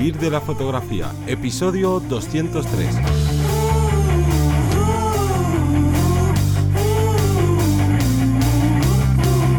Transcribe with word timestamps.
Vivir 0.00 0.18
de 0.18 0.30
la 0.30 0.40
fotografía, 0.40 1.12
episodio 1.26 2.00
203. 2.00 2.86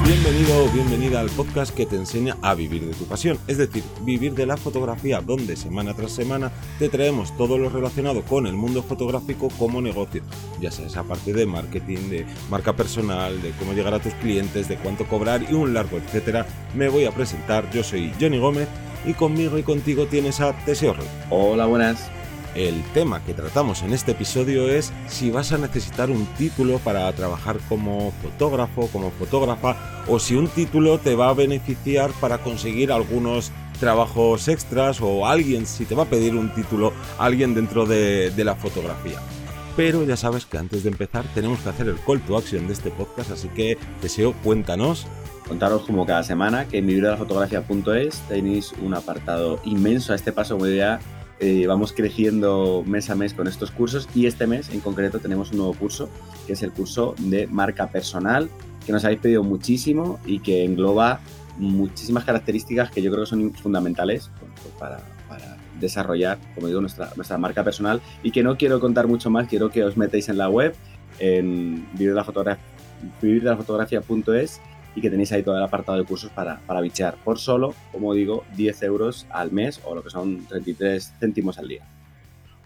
Bienvenido 0.04 0.66
o 0.66 0.70
bienvenida 0.74 1.20
al 1.20 1.30
podcast 1.30 1.76
que 1.76 1.86
te 1.86 1.96
enseña 1.96 2.38
a 2.42 2.56
vivir 2.56 2.88
de 2.88 2.96
tu 2.96 3.06
pasión, 3.06 3.38
es 3.48 3.60
decir, 3.60 3.84
vivir 4.04 4.34
de 4.34 4.48
la 4.48 4.58
fotografía, 4.58 5.22
donde 5.22 5.56
semana 5.56 5.94
tras 5.94 6.12
semana 6.12 6.52
te 6.80 6.90
traemos 6.90 7.38
todo 7.38 7.60
lo 7.60 7.70
relacionado 7.70 8.24
con 8.24 8.48
el 8.48 8.54
mundo 8.54 8.82
fotográfico 8.82 9.50
como 9.60 9.80
negocio, 9.80 10.24
ya 10.60 10.72
sea 10.72 10.88
esa 10.88 11.04
parte 11.04 11.34
de 11.34 11.46
marketing, 11.46 12.10
de 12.10 12.26
marca 12.50 12.76
personal, 12.76 13.40
de 13.44 13.52
cómo 13.60 13.74
llegar 13.74 13.94
a 13.94 14.00
tus 14.00 14.16
clientes, 14.16 14.68
de 14.68 14.78
cuánto 14.78 15.06
cobrar 15.06 15.46
y 15.48 15.54
un 15.54 15.76
largo 15.76 15.98
etcétera. 15.98 16.48
Me 16.74 16.90
voy 16.90 17.06
a 17.06 17.12
presentar, 17.12 17.70
yo 17.72 17.84
soy 17.84 18.12
Johnny 18.20 18.40
Gómez 18.40 18.68
y 19.06 19.14
conmigo 19.14 19.58
y 19.58 19.64
contigo 19.64 20.06
tienes 20.06 20.40
a 20.42 20.54
Teseo 20.66 20.96
Hola, 21.30 21.66
buenas. 21.66 22.10
El 22.56 22.84
tema 22.94 23.24
que 23.24 23.34
tratamos 23.34 23.82
en 23.82 23.94
este 23.94 24.12
episodio 24.12 24.70
es 24.70 24.92
si 25.08 25.32
vas 25.32 25.54
a 25.54 25.58
necesitar 25.58 26.10
un 26.10 26.26
título 26.38 26.80
para 26.80 27.12
trabajar 27.14 27.58
como 27.70 28.12
fotógrafo, 28.22 28.88
como 28.88 29.10
fotógrafa, 29.12 30.04
o 30.08 30.20
si 30.20 30.36
un 30.36 30.50
título 30.50 31.00
te 31.00 31.16
va 31.16 31.30
a 31.30 31.34
beneficiar 31.34 32.12
para 32.20 32.40
conseguir 32.40 32.92
algunos 32.92 33.52
trabajos 33.80 34.50
extras 34.50 35.00
o 35.02 35.26
alguien, 35.26 35.66
si 35.66 35.86
te 35.86 35.96
va 35.96 36.04
a 36.04 36.10
pedir 36.10 36.36
un 36.36 36.54
título, 36.54 36.92
alguien 37.18 37.54
dentro 37.54 37.86
de, 37.86 38.34
la 38.38 38.56
fotografía. 38.56 39.20
Pero 39.78 40.04
ya 40.04 40.18
sabes 40.18 40.46
que 40.46 40.58
antes 40.58 40.84
de 40.84 40.90
empezar 40.90 41.24
tenemos 41.34 41.60
que 41.60 41.70
hacer 41.70 41.88
el 41.88 42.00
call 42.02 42.20
to 42.20 42.38
action 42.38 42.68
de 42.68 42.74
este 42.74 42.92
podcast, 42.92 43.32
así 43.32 43.48
que 43.48 43.78
deseo 44.02 44.34
cuéntanos 44.44 45.08
contaros 45.52 45.82
como 45.82 46.06
cada 46.06 46.24
semana 46.24 46.66
que 46.66 46.78
en 46.78 46.86
mi 46.86 47.02
fotografía.es 47.02 48.22
tenéis 48.30 48.72
un 48.82 48.94
apartado 48.94 49.60
inmenso 49.66 50.14
a 50.14 50.16
este 50.16 50.32
paso 50.32 50.54
como 50.54 50.68
ya 50.68 51.02
eh, 51.42 51.66
vamos 51.68 51.92
creciendo 51.92 52.86
mes 52.88 53.10
a 53.10 53.16
mes 53.16 53.34
con 53.34 53.50
estos 53.50 53.70
cursos 53.70 54.08
y 54.16 54.28
este 54.28 54.48
mes 54.48 54.70
en 54.70 54.80
concreto 54.80 55.20
tenemos 55.20 55.52
un 55.52 55.58
nuevo 55.58 55.74
curso 55.74 56.08
que 56.48 56.54
es 56.54 56.64
el 56.64 56.72
curso 56.72 57.16
de 57.18 57.48
marca 57.48 57.90
personal 57.90 58.50
que 58.86 58.94
nos 58.94 59.04
habéis 59.04 59.20
pedido 59.20 59.44
muchísimo 59.44 60.22
y 60.26 60.40
que 60.40 60.64
engloba 60.64 61.20
muchísimas 61.58 62.24
características 62.24 62.90
que 62.90 63.02
yo 63.02 63.12
creo 63.12 63.26
que 63.26 63.30
son 63.30 63.54
fundamentales 63.54 64.32
para, 64.80 65.02
desarrollar, 65.82 66.38
como 66.56 66.68
digo, 66.68 66.80
nuestra, 66.80 67.12
nuestra 67.16 67.38
marca 67.40 67.64
personal. 67.64 68.02
Y 68.22 68.30
que 68.30 68.44
no 68.44 68.56
quiero 68.56 68.80
contar 68.80 69.08
mucho 69.08 69.32
más, 69.32 69.48
quiero 69.48 69.72
que 69.72 69.84
os 69.84 69.98
metéis 69.98 70.30
en 70.30 70.38
la 70.38 70.48
web 70.48 70.76
en 71.18 71.88
vivirdelafotografía.es 71.94 74.62
y 74.96 75.02
que 75.02 75.10
tenéis 75.10 75.32
ahí 75.32 75.44
todo 75.44 75.58
el 75.58 75.64
apartado 75.64 75.98
de 75.98 76.04
cursos 76.04 76.32
para, 76.32 76.60
para 76.68 76.82
bichear 76.82 77.16
por 77.24 77.40
solo, 77.40 77.74
como 77.92 78.14
digo, 78.14 78.44
10 78.56 78.84
euros 78.84 79.28
al 79.30 79.52
mes 79.52 79.82
o 79.86 79.96
lo 79.96 80.04
que 80.04 80.10
son 80.10 80.46
33 80.46 81.14
céntimos 81.20 81.58
al 81.58 81.68
día. 81.68 81.88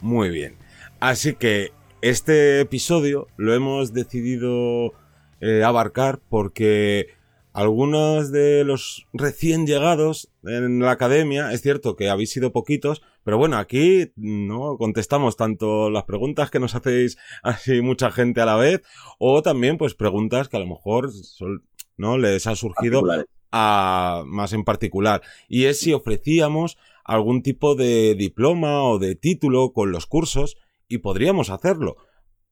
Muy 0.02 0.30
bien. 0.30 0.56
Así 1.00 1.36
que 1.36 1.72
este 2.02 2.62
episodio 2.62 3.28
lo 3.38 3.54
hemos 3.54 3.94
decidido 3.94 4.94
eh, 5.42 5.64
abarcar 5.64 6.20
porque 6.30 7.08
algunos 7.56 8.32
de 8.32 8.64
los 8.66 9.08
recién 9.14 9.66
llegados 9.66 10.30
en 10.44 10.80
la 10.80 10.92
academia, 10.92 11.54
es 11.54 11.62
cierto 11.62 11.96
que 11.96 12.10
habéis 12.10 12.32
sido 12.32 12.52
poquitos, 12.52 13.02
pero 13.24 13.38
bueno, 13.38 13.58
aquí 13.58 14.12
no 14.18 14.78
contestamos 14.78 15.38
tanto 15.38 15.90
las 15.90 16.04
preguntas 16.04 16.52
que 16.52 16.60
nos 16.60 16.76
hacéis 16.76 17.18
así 17.44 17.82
mucha 17.82 18.12
gente 18.12 18.42
a 18.42 18.46
la 18.46 18.58
vez, 18.58 18.82
o 19.20 19.42
también 19.42 19.78
pues 19.78 19.96
preguntas 19.96 20.50
que 20.50 20.58
a 20.58 20.60
lo 20.60 20.68
mejor 20.68 21.12
son, 21.12 21.64
¿no? 21.98 22.18
Les 22.18 22.48
ha 22.48 22.56
surgido 22.56 23.04
a, 23.52 24.24
más 24.26 24.54
en 24.54 24.64
particular. 24.64 25.22
Y 25.48 25.66
es 25.66 25.80
si 25.80 25.94
ofrecíamos 25.94 26.78
algún 27.04 27.42
tipo 27.42 27.76
de 27.76 28.16
diploma 28.16 28.84
o 28.84 29.00
de 29.00 29.16
título 29.16 29.72
con 29.72 29.92
los 29.92 30.06
cursos 30.06 30.58
y 30.88 31.00
podríamos 31.00 31.50
hacerlo. 31.50 31.98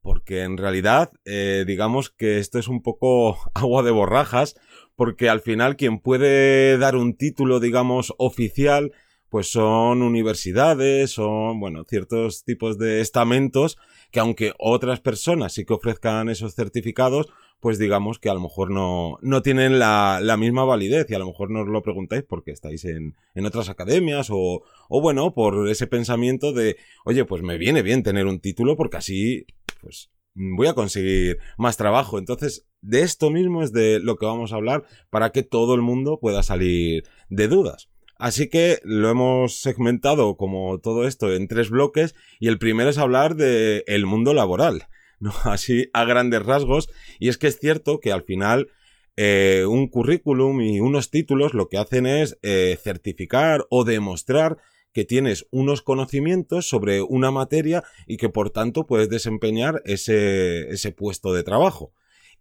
Porque 0.01 0.41
en 0.43 0.57
realidad, 0.57 1.11
eh, 1.25 1.63
digamos 1.65 2.09
que 2.09 2.39
esto 2.39 2.59
es 2.59 2.67
un 2.67 2.81
poco 2.81 3.37
agua 3.53 3.83
de 3.83 3.91
borrajas, 3.91 4.55
porque 4.95 5.29
al 5.29 5.41
final 5.41 5.75
quien 5.75 5.99
puede 5.99 6.77
dar 6.77 6.95
un 6.95 7.15
título, 7.15 7.59
digamos, 7.59 8.13
oficial, 8.17 8.91
pues 9.29 9.51
son 9.51 10.03
universidades, 10.03 11.11
son, 11.11 11.59
bueno, 11.59 11.85
ciertos 11.85 12.43
tipos 12.43 12.77
de 12.77 13.01
estamentos 13.01 13.77
que 14.11 14.19
aunque 14.19 14.53
otras 14.59 14.99
personas 14.99 15.53
sí 15.53 15.65
que 15.65 15.73
ofrezcan 15.73 16.29
esos 16.29 16.53
certificados, 16.53 17.29
pues 17.63 17.79
digamos 17.79 18.19
que 18.19 18.29
a 18.29 18.33
lo 18.33 18.41
mejor 18.41 18.71
no, 18.71 19.17
no 19.21 19.41
tienen 19.41 19.79
la, 19.79 20.19
la, 20.21 20.35
misma 20.35 20.65
validez 20.65 21.09
y 21.09 21.13
a 21.13 21.19
lo 21.19 21.27
mejor 21.27 21.49
no 21.49 21.61
os 21.61 21.67
lo 21.69 21.81
preguntáis 21.81 22.21
porque 22.21 22.51
estáis 22.51 22.83
en, 22.83 23.15
en 23.35 23.45
otras 23.45 23.69
academias 23.69 24.27
o, 24.29 24.63
o 24.89 25.01
bueno, 25.01 25.33
por 25.33 25.69
ese 25.69 25.87
pensamiento 25.87 26.51
de, 26.51 26.75
oye, 27.05 27.23
pues 27.23 27.41
me 27.41 27.57
viene 27.57 27.81
bien 27.81 28.03
tener 28.03 28.25
un 28.25 28.41
título 28.41 28.75
porque 28.75 28.97
así, 28.97 29.45
pues 29.79 30.11
voy 30.33 30.67
a 30.67 30.73
conseguir 30.73 31.37
más 31.57 31.77
trabajo. 31.77 32.19
Entonces, 32.19 32.67
de 32.81 32.99
esto 32.99 33.29
mismo 33.29 33.63
es 33.63 33.71
de 33.71 34.01
lo 34.01 34.17
que 34.17 34.25
vamos 34.25 34.51
a 34.51 34.57
hablar 34.57 34.83
para 35.09 35.31
que 35.31 35.43
todo 35.43 35.73
el 35.73 35.81
mundo 35.81 36.19
pueda 36.19 36.43
salir 36.43 37.05
de 37.29 37.47
dudas. 37.47 37.87
Así 38.17 38.49
que 38.49 38.79
lo 38.83 39.09
hemos 39.09 39.61
segmentado 39.61 40.35
como 40.35 40.79
todo 40.79 41.07
esto 41.07 41.33
en 41.33 41.47
tres 41.47 41.69
bloques 41.69 42.13
y 42.41 42.49
el 42.49 42.59
primero 42.59 42.89
es 42.89 42.97
hablar 42.97 43.37
de 43.37 43.85
el 43.87 44.05
mundo 44.05 44.33
laboral, 44.33 44.89
Así 45.43 45.89
a 45.93 46.05
grandes 46.05 46.43
rasgos. 46.43 46.89
Y 47.19 47.29
es 47.29 47.37
que 47.37 47.47
es 47.47 47.59
cierto 47.59 47.99
que 47.99 48.11
al 48.11 48.23
final 48.23 48.69
eh, 49.15 49.65
un 49.67 49.87
currículum 49.87 50.61
y 50.61 50.79
unos 50.79 51.11
títulos 51.11 51.53
lo 51.53 51.69
que 51.69 51.77
hacen 51.77 52.05
es 52.05 52.37
eh, 52.41 52.77
certificar 52.81 53.65
o 53.69 53.83
demostrar 53.83 54.57
que 54.91 55.05
tienes 55.05 55.47
unos 55.51 55.81
conocimientos 55.81 56.67
sobre 56.67 57.01
una 57.01 57.31
materia 57.31 57.83
y 58.05 58.17
que 58.17 58.29
por 58.29 58.51
tanto 58.51 58.85
puedes 58.85 59.09
desempeñar 59.09 59.81
ese, 59.85 60.69
ese 60.69 60.91
puesto 60.91 61.33
de 61.33 61.43
trabajo. 61.43 61.93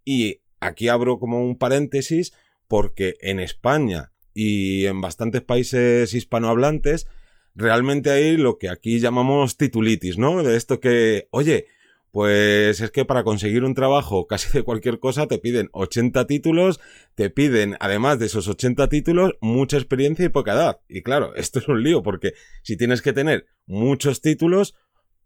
Y 0.04 0.40
aquí 0.60 0.88
abro 0.88 1.18
como 1.18 1.42
un 1.44 1.56
paréntesis 1.56 2.32
porque 2.68 3.16
en 3.20 3.40
España 3.40 4.12
y 4.34 4.86
en 4.86 5.00
bastantes 5.00 5.42
países 5.42 6.12
hispanohablantes, 6.14 7.06
realmente 7.54 8.10
hay 8.10 8.36
lo 8.36 8.58
que 8.58 8.68
aquí 8.68 8.98
llamamos 8.98 9.56
titulitis, 9.56 10.18
¿no? 10.18 10.42
De 10.42 10.56
esto 10.56 10.80
que, 10.80 11.28
oye, 11.30 11.66
pues 12.12 12.80
es 12.82 12.90
que 12.90 13.06
para 13.06 13.24
conseguir 13.24 13.64
un 13.64 13.74
trabajo 13.74 14.26
casi 14.26 14.52
de 14.52 14.62
cualquier 14.62 15.00
cosa 15.00 15.26
te 15.26 15.38
piden 15.38 15.70
80 15.72 16.26
títulos, 16.26 16.78
te 17.14 17.30
piden, 17.30 17.76
además 17.80 18.18
de 18.18 18.26
esos 18.26 18.46
80 18.48 18.88
títulos, 18.88 19.32
mucha 19.40 19.78
experiencia 19.78 20.26
y 20.26 20.28
poca 20.28 20.52
edad. 20.52 20.80
Y 20.88 21.02
claro, 21.02 21.34
esto 21.34 21.58
es 21.58 21.68
un 21.68 21.82
lío 21.82 22.02
porque 22.02 22.34
si 22.62 22.76
tienes 22.76 23.00
que 23.00 23.14
tener 23.14 23.46
muchos 23.66 24.20
títulos, 24.20 24.74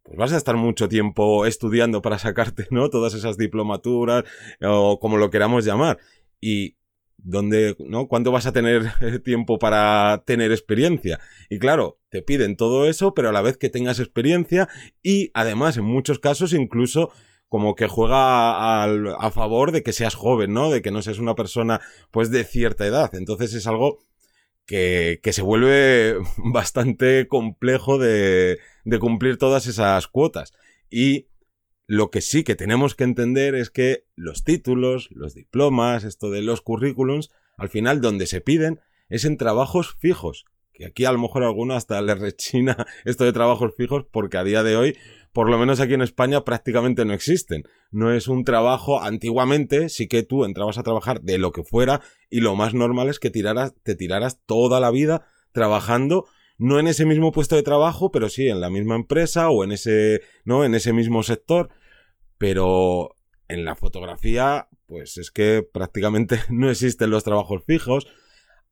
pues 0.04 0.16
vas 0.16 0.32
a 0.32 0.36
estar 0.36 0.54
mucho 0.56 0.88
tiempo 0.88 1.44
estudiando 1.44 2.00
para 2.02 2.18
sacarte, 2.20 2.68
¿no? 2.70 2.88
Todas 2.88 3.14
esas 3.14 3.36
diplomaturas 3.36 4.22
o 4.62 5.00
como 5.00 5.16
lo 5.16 5.30
queramos 5.30 5.64
llamar. 5.64 5.98
Y 6.40 6.76
¿Dónde, 7.18 7.76
no? 7.80 8.08
¿Cuánto 8.08 8.30
vas 8.30 8.46
a 8.46 8.52
tener 8.52 8.92
tiempo 9.24 9.58
para 9.58 10.22
tener 10.26 10.52
experiencia? 10.52 11.18
Y 11.50 11.58
claro, 11.58 11.98
te 12.08 12.22
piden 12.22 12.56
todo 12.56 12.88
eso, 12.88 13.14
pero 13.14 13.30
a 13.30 13.32
la 13.32 13.42
vez 13.42 13.56
que 13.56 13.70
tengas 13.70 13.98
experiencia 13.98 14.68
y 15.02 15.30
además 15.34 15.76
en 15.76 15.84
muchos 15.84 16.18
casos 16.18 16.52
incluso 16.52 17.10
como 17.48 17.74
que 17.74 17.88
juega 17.88 18.82
a 18.84 19.30
favor 19.30 19.70
de 19.72 19.82
que 19.82 19.92
seas 19.92 20.14
joven, 20.14 20.52
¿no? 20.52 20.70
De 20.70 20.82
que 20.82 20.90
no 20.90 21.00
seas 21.02 21.18
una 21.18 21.34
persona 21.34 21.80
pues 22.10 22.30
de 22.30 22.44
cierta 22.44 22.86
edad. 22.86 23.14
Entonces 23.14 23.54
es 23.54 23.66
algo 23.66 23.98
que, 24.66 25.20
que 25.22 25.32
se 25.32 25.42
vuelve 25.42 26.16
bastante 26.36 27.28
complejo 27.28 27.98
de, 27.98 28.58
de 28.84 28.98
cumplir 28.98 29.38
todas 29.38 29.66
esas 29.66 30.06
cuotas. 30.08 30.52
Y 30.90 31.26
lo 31.86 32.10
que 32.10 32.20
sí 32.20 32.42
que 32.42 32.56
tenemos 32.56 32.94
que 32.94 33.04
entender 33.04 33.54
es 33.54 33.70
que 33.70 34.06
los 34.16 34.44
títulos, 34.44 35.08
los 35.12 35.34
diplomas, 35.34 36.04
esto 36.04 36.30
de 36.30 36.42
los 36.42 36.60
currículums, 36.60 37.30
al 37.56 37.68
final 37.68 38.00
donde 38.00 38.26
se 38.26 38.40
piden 38.40 38.80
es 39.08 39.24
en 39.24 39.36
trabajos 39.36 39.96
fijos. 39.98 40.44
Que 40.72 40.84
aquí 40.84 41.04
a 41.04 41.12
lo 41.12 41.18
mejor 41.18 41.42
a 41.42 41.46
alguno 41.46 41.74
hasta 41.74 42.02
le 42.02 42.14
rechina 42.14 42.86
esto 43.04 43.24
de 43.24 43.32
trabajos 43.32 43.74
fijos 43.76 44.04
porque 44.10 44.36
a 44.36 44.44
día 44.44 44.62
de 44.62 44.76
hoy, 44.76 44.98
por 45.32 45.48
lo 45.48 45.58
menos 45.58 45.80
aquí 45.80 45.94
en 45.94 46.02
España, 46.02 46.44
prácticamente 46.44 47.04
no 47.04 47.14
existen. 47.14 47.62
No 47.92 48.12
es 48.12 48.26
un 48.26 48.44
trabajo, 48.44 49.00
antiguamente 49.00 49.88
sí 49.88 50.08
que 50.08 50.24
tú 50.24 50.44
entrabas 50.44 50.78
a 50.78 50.82
trabajar 50.82 51.22
de 51.22 51.38
lo 51.38 51.52
que 51.52 51.62
fuera 51.62 52.02
y 52.28 52.40
lo 52.40 52.56
más 52.56 52.74
normal 52.74 53.08
es 53.08 53.20
que 53.20 53.30
tiraras, 53.30 53.74
te 53.84 53.94
tiraras 53.94 54.40
toda 54.44 54.80
la 54.80 54.90
vida 54.90 55.28
trabajando 55.52 56.26
no 56.58 56.78
en 56.78 56.86
ese 56.86 57.04
mismo 57.04 57.32
puesto 57.32 57.56
de 57.56 57.62
trabajo, 57.62 58.10
pero 58.10 58.28
sí 58.28 58.48
en 58.48 58.60
la 58.60 58.70
misma 58.70 58.94
empresa 58.96 59.50
o 59.50 59.64
en 59.64 59.72
ese, 59.72 60.22
¿no? 60.44 60.64
En 60.64 60.74
ese 60.74 60.92
mismo 60.92 61.22
sector. 61.22 61.70
Pero 62.38 63.16
en 63.48 63.64
la 63.64 63.76
fotografía, 63.76 64.68
pues 64.86 65.18
es 65.18 65.30
que 65.30 65.62
prácticamente 65.62 66.40
no 66.50 66.70
existen 66.70 67.10
los 67.10 67.24
trabajos 67.24 67.64
fijos. 67.64 68.06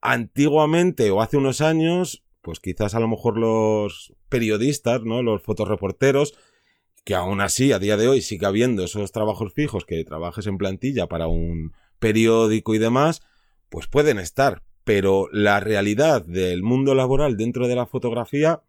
Antiguamente 0.01 1.11
o 1.11 1.23
hace 1.23 1.37
unos 1.37 1.61
años, 1.61 2.25
pues 2.43 2.61
quizás 2.61 2.95
a 2.95 3.01
lo 3.01 3.09
mejor 3.09 3.39
los 3.39 4.15
periodistas, 4.29 5.03
¿no? 5.03 5.23
Los 5.23 5.43
fotoreporteros, 5.43 6.35
que 7.05 7.15
aún 7.15 7.41
así 7.41 7.73
a 7.73 7.79
día 7.79 7.97
de 7.97 8.09
hoy 8.09 8.21
sigue 8.21 8.47
habiendo 8.47 8.85
esos 8.85 9.13
trabajos 9.13 9.53
fijos 9.53 9.85
que 9.85 10.05
trabajes 10.05 10.47
en 10.47 10.59
plantilla 10.59 11.07
para 11.07 11.27
un 11.27 11.73
periódico 11.99 12.75
y 12.75 12.79
demás, 12.79 13.23
pues 13.71 13.87
pueden 13.87 14.19
estar, 14.19 14.63
pero 14.85 15.29
la 15.33 15.61
realidad 15.61 16.25
del 16.25 16.63
mundo 16.63 16.95
laboral 16.95 17.37
dentro 17.37 17.69
de 17.69 17.75
la 17.75 17.87
fotografía 17.87 18.63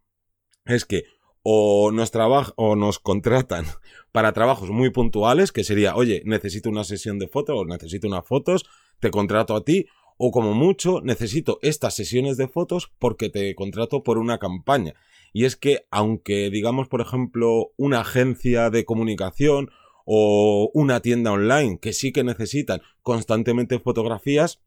es 0.65 0.85
que 0.85 1.03
o 1.43 1.91
nos 1.91 2.11
o 2.55 2.75
nos 2.75 2.99
contratan 2.99 3.65
para 4.11 4.33
trabajos 4.33 4.71
muy 4.71 4.89
puntuales, 4.89 5.51
que 5.51 5.63
sería, 5.63 5.95
oye, 5.95 6.23
necesito 6.25 6.69
una 6.69 6.83
sesión 6.83 7.19
de 7.19 7.27
fotos 7.27 7.55
o 7.59 7.65
necesito 7.65 8.07
unas 8.07 8.25
fotos, 8.25 8.65
te 8.99 9.11
contrato 9.11 9.55
a 9.55 9.63
ti, 9.63 9.85
o 10.17 10.31
como 10.31 10.53
mucho, 10.53 11.01
necesito 11.01 11.59
estas 11.61 11.93
sesiones 11.93 12.37
de 12.37 12.47
fotos 12.47 12.91
porque 12.99 13.29
te 13.29 13.53
contrato 13.53 14.01
por 14.01 14.17
una 14.17 14.39
campaña. 14.39 14.95
Y 15.33 15.45
es 15.45 15.55
que, 15.55 15.85
aunque 15.91 16.49
digamos, 16.49 16.87
por 16.87 17.01
ejemplo, 17.01 17.73
una 17.77 17.99
agencia 17.99 18.69
de 18.69 18.85
comunicación 18.85 19.69
o 20.05 20.71
una 20.73 21.01
tienda 21.01 21.33
online 21.33 21.79
que 21.79 21.91
sí 21.91 22.11
que 22.13 22.23
necesitan 22.23 22.81
constantemente 23.01 23.79
fotografías, 23.79 24.61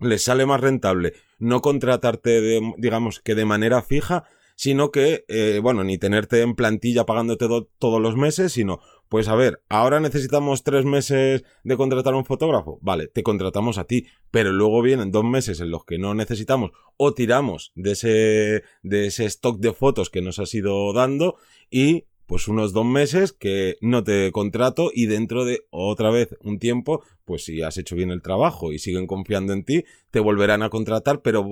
les 0.00 0.22
sale 0.24 0.46
más 0.46 0.60
rentable 0.60 1.14
no 1.40 1.62
contratarte, 1.62 2.40
de, 2.40 2.74
digamos, 2.76 3.18
que 3.20 3.34
de 3.34 3.44
manera 3.44 3.82
fija, 3.82 4.24
sino 4.54 4.90
que, 4.90 5.24
eh, 5.28 5.58
bueno, 5.62 5.84
ni 5.84 5.96
tenerte 5.96 6.42
en 6.42 6.54
plantilla 6.54 7.06
pagándote 7.06 7.48
todos 7.78 8.00
los 8.00 8.16
meses, 8.16 8.52
sino, 8.52 8.80
pues 9.08 9.26
a 9.28 9.34
ver, 9.34 9.62
ahora 9.70 10.00
necesitamos 10.00 10.64
tres 10.64 10.84
meses 10.84 11.44
de 11.64 11.76
contratar 11.78 12.12
a 12.12 12.18
un 12.18 12.26
fotógrafo, 12.26 12.78
vale, 12.82 13.08
te 13.08 13.22
contratamos 13.22 13.78
a 13.78 13.84
ti, 13.84 14.06
pero 14.30 14.52
luego 14.52 14.82
vienen 14.82 15.12
dos 15.12 15.24
meses 15.24 15.60
en 15.60 15.70
los 15.70 15.86
que 15.86 15.98
no 15.98 16.14
necesitamos 16.14 16.72
o 16.98 17.14
tiramos 17.14 17.72
de 17.74 17.92
ese, 17.92 18.62
de 18.82 19.06
ese 19.06 19.24
stock 19.24 19.58
de 19.60 19.72
fotos 19.72 20.10
que 20.10 20.20
nos 20.20 20.38
has 20.38 20.54
ido 20.54 20.92
dando 20.92 21.36
y 21.70 22.04
pues 22.30 22.46
unos 22.46 22.72
dos 22.72 22.86
meses 22.86 23.32
que 23.32 23.76
no 23.80 24.04
te 24.04 24.30
contrato 24.30 24.92
y 24.94 25.06
dentro 25.06 25.44
de 25.44 25.66
otra 25.70 26.10
vez 26.10 26.36
un 26.44 26.60
tiempo, 26.60 27.02
pues 27.24 27.44
si 27.44 27.60
has 27.60 27.76
hecho 27.76 27.96
bien 27.96 28.12
el 28.12 28.22
trabajo 28.22 28.72
y 28.72 28.78
siguen 28.78 29.08
confiando 29.08 29.52
en 29.52 29.64
ti, 29.64 29.84
te 30.12 30.20
volverán 30.20 30.62
a 30.62 30.70
contratar, 30.70 31.22
pero 31.22 31.44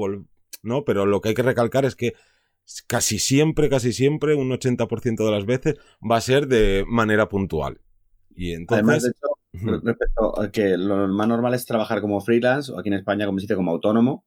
no, 0.62 0.84
pero 0.84 1.04
lo 1.04 1.20
que 1.20 1.30
hay 1.30 1.34
que 1.34 1.42
recalcar 1.42 1.84
es 1.84 1.96
que 1.96 2.12
casi 2.86 3.18
siempre, 3.18 3.68
casi 3.68 3.92
siempre, 3.92 4.36
un 4.36 4.50
80% 4.50 5.24
de 5.24 5.30
las 5.32 5.46
veces 5.46 5.74
va 6.08 6.18
a 6.18 6.20
ser 6.20 6.46
de 6.46 6.84
manera 6.86 7.28
puntual. 7.28 7.80
Y 8.36 8.52
entonces... 8.52 8.84
Además, 8.84 9.02
de 9.02 9.10
hecho, 9.10 9.82
respecto 9.84 10.40
a 10.40 10.52
que 10.52 10.78
lo 10.78 11.08
más 11.08 11.26
normal 11.26 11.54
es 11.54 11.66
trabajar 11.66 12.00
como 12.00 12.20
freelance 12.20 12.70
o 12.70 12.78
aquí 12.78 12.88
en 12.88 12.94
España, 12.94 13.26
como 13.26 13.40
se 13.40 13.46
dice, 13.46 13.56
como 13.56 13.72
autónomo. 13.72 14.24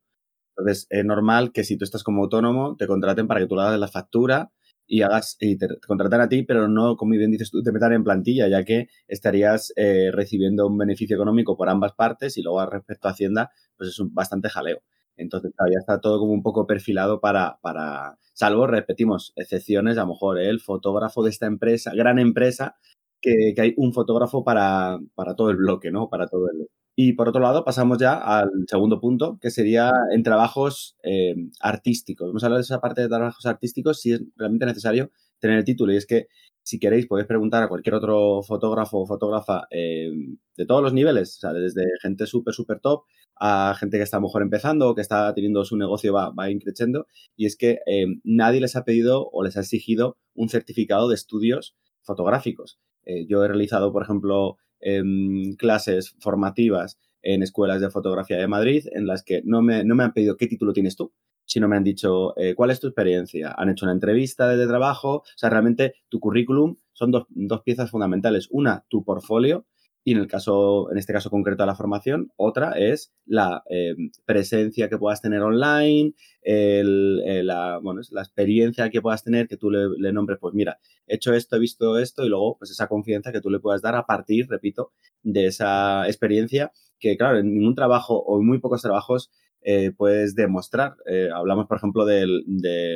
Entonces, 0.58 0.86
es 0.90 1.06
normal 1.06 1.54
que 1.54 1.64
si 1.64 1.78
tú 1.78 1.86
estás 1.86 2.04
como 2.04 2.24
autónomo, 2.24 2.76
te 2.76 2.88
contraten 2.88 3.28
para 3.28 3.40
que 3.40 3.48
tú 3.48 3.56
le 3.56 3.62
hagas 3.62 3.80
la 3.80 3.88
factura 3.88 4.52
y 4.92 5.04
hagas 5.04 5.38
y 5.40 5.58
te, 5.58 5.70
contraten 5.88 6.20
a 6.20 6.28
ti, 6.28 6.44
pero 6.44 6.68
no, 6.68 6.98
como 6.98 7.12
bien 7.12 7.32
dices 7.32 7.50
tú, 7.50 7.64
te 7.64 7.72
metan 7.72 7.94
en 7.94 8.04
plantilla, 8.04 8.50
ya 8.50 8.66
que 8.66 8.90
estarías 9.08 9.72
eh, 9.78 10.12
recibiendo 10.12 10.68
un 10.68 10.78
beneficio 10.78 11.16
económico 11.16 11.56
por 11.56 11.70
ambas 11.70 11.94
partes 11.94 12.38
y 12.38 12.42
luego 12.42 12.66
respecto 12.66 13.08
a 13.08 13.12
Hacienda, 13.12 13.52
pues 13.78 13.92
es 13.92 14.00
un 14.00 14.14
bastante 14.14 14.50
jaleo. 14.50 14.84
Entonces, 15.16 15.54
ya 15.58 15.80
está 15.80 16.02
todo 16.02 16.20
como 16.20 16.34
un 16.34 16.44
poco 16.44 16.68
perfilado 16.68 17.22
para, 17.22 17.58
para 17.62 18.18
salvo, 18.34 18.68
repetimos, 18.68 19.32
excepciones, 19.38 19.98
a 19.98 20.02
lo 20.02 20.08
mejor 20.08 20.40
el 20.40 20.60
fotógrafo 20.60 21.24
de 21.24 21.30
esta 21.30 21.46
empresa, 21.46 21.94
gran 21.96 22.20
empresa, 22.20 22.76
que, 23.22 23.54
hay 23.58 23.74
un 23.78 23.94
fotógrafo 23.94 24.44
para, 24.44 25.00
para, 25.16 25.36
todo 25.36 25.52
el 25.52 25.58
bloque, 25.58 25.90
¿no? 25.92 26.10
Para 26.10 26.28
todo 26.28 26.50
el... 26.50 26.68
Y 26.96 27.14
por 27.14 27.30
otro 27.30 27.42
lado, 27.42 27.64
pasamos 27.64 27.98
ya 27.98 28.14
al 28.14 28.50
segundo 28.68 29.00
punto, 29.00 29.38
que 29.42 29.50
sería 29.50 29.92
en 30.12 30.24
trabajos 30.24 30.98
eh, 31.04 31.36
artísticos. 31.62 32.28
Vamos 32.28 32.44
a 32.44 32.48
hablar 32.48 32.60
de 32.60 32.64
esa 32.64 32.82
parte 32.82 33.02
de 33.02 33.08
trabajos 33.08 33.46
artísticos 33.46 34.02
si 34.02 34.14
es 34.14 34.22
realmente 34.36 34.66
necesario 34.66 35.12
tener 35.40 35.58
el 35.58 35.64
título. 35.64 35.94
Y 35.94 35.98
es 35.98 36.06
que, 36.06 36.28
si 36.64 36.80
queréis, 36.80 37.08
podéis 37.08 37.28
preguntar 37.28 37.64
a 37.64 37.70
cualquier 37.70 37.96
otro 37.96 38.44
fotógrafo 38.44 39.00
o 39.00 39.08
fotógrafa 39.08 39.68
eh, 39.72 40.12
de 40.58 40.66
todos 40.66 40.84
los 40.84 40.94
niveles, 40.94 41.38
o 41.38 41.40
sea, 41.40 41.54
desde 41.54 41.86
gente 42.02 42.28
súper, 42.28 42.54
súper 42.54 42.80
top 42.80 43.04
a 43.44 43.74
gente 43.80 43.98
que 43.98 44.04
está 44.04 44.20
mejor 44.20 44.44
empezando 44.44 44.90
o 44.90 44.94
que 44.94 45.02
está 45.02 45.34
teniendo 45.34 45.66
su 45.66 45.76
negocio 45.76 46.14
va, 46.14 46.30
va 46.30 46.52
increciendo. 46.52 47.08
Y 47.36 47.48
es 47.48 47.56
que 47.56 47.80
eh, 47.88 48.06
nadie 48.24 48.62
les 48.62 48.76
ha 48.76 48.84
pedido 48.84 49.30
o 49.32 49.44
les 49.44 49.58
ha 49.58 49.62
exigido 49.62 50.18
un 50.36 50.50
certificado 50.50 51.10
de 51.10 51.16
estudios 51.16 51.76
fotográficos. 52.02 52.80
Yo 53.28 53.44
he 53.44 53.48
realizado, 53.48 53.92
por 53.92 54.04
ejemplo, 54.04 54.58
em, 54.82 55.56
clases 55.56 56.16
formativas 56.20 57.00
en 57.22 57.44
escuelas 57.44 57.82
de 57.82 57.90
fotografía 57.90 58.38
de 58.38 58.48
Madrid 58.48 58.86
en 58.92 59.08
las 59.08 59.24
que 59.24 59.42
no 59.46 59.62
me, 59.62 59.84
no 59.84 59.96
me 59.96 60.04
han 60.04 60.14
pedido 60.14 60.38
qué 60.38 60.48
título 60.48 60.74
tienes 60.74 60.96
tú, 60.96 61.14
sino 61.46 61.68
me 61.68 61.76
han 61.76 61.84
dicho 61.84 62.38
eh, 62.38 62.56
cuál 62.56 62.72
es 62.72 62.80
tu 62.80 62.88
experiencia. 62.88 63.54
Han 63.58 63.70
hecho 63.70 63.86
una 63.86 63.94
entrevista 63.94 64.48
de, 64.48 64.68
trabajo. 64.68 65.18
O 65.18 65.24
sea, 65.36 65.50
realmente 65.50 65.96
tu 66.10 66.20
currículum 66.20 66.78
son 66.94 67.12
dos, 67.12 67.26
dos 67.30 67.62
piezas 67.62 67.92
fundamentales. 67.92 68.48
Una, 68.52 68.86
tu 68.88 69.04
portfolio 69.04 69.66
y 70.04 70.14
en 70.14 70.18
el 70.18 70.28
caso, 70.28 70.92
en 70.92 70.98
este 70.98 71.14
caso 71.14 71.30
concreto 71.30 71.64
de 71.64 71.68
la 71.68 71.76
formación, 71.76 72.32
otra 72.36 72.72
es 72.72 73.14
la 73.26 73.64
eh, 73.70 73.96
presencia 74.26 74.90
que 74.90 74.98
puedas 74.98 75.22
tener 75.22 75.42
online, 75.42 76.14
el, 76.42 77.22
eh, 77.26 77.44
la, 77.44 77.80
bueno, 77.82 78.02
la 78.10 78.22
experiencia 78.22 78.90
que 78.90 79.02
puedas 79.02 79.24
tener, 79.24 79.48
que 79.48 79.58
tú 79.58 79.70
le, 79.70 80.12
nombres, 80.12 80.40
pues 80.42 80.56
mira, 80.56 80.80
he 81.06 81.16
hecho 81.16 81.34
esto, 81.34 81.56
he 81.56 81.60
visto 81.60 82.00
esto, 82.00 82.26
y 82.26 82.30
luego 82.30 82.58
pues 82.58 82.72
esa 82.72 82.88
confianza 82.88 83.32
que 83.32 83.42
tú 83.42 83.50
le 83.52 83.60
puedas 83.60 83.82
dar 83.82 83.96
a 83.96 84.06
partir, 84.06 84.48
repito, 84.50 84.92
de 85.22 85.46
esa 85.46 86.08
experiencia 86.08 86.72
que, 87.00 87.16
claro, 87.18 87.38
en 87.38 87.54
ningún 87.54 87.76
trabajo 87.76 88.18
o 88.18 88.40
en 88.40 88.46
muy 88.48 88.60
pocos 88.60 88.82
trabajos 88.82 89.30
eh, 89.62 89.92
puedes 89.96 90.36
demostrar. 90.36 90.96
Eh, 91.06 91.30
hablamos, 91.34 91.68
por 91.68 91.78
ejemplo, 91.78 92.06
de, 92.06 92.28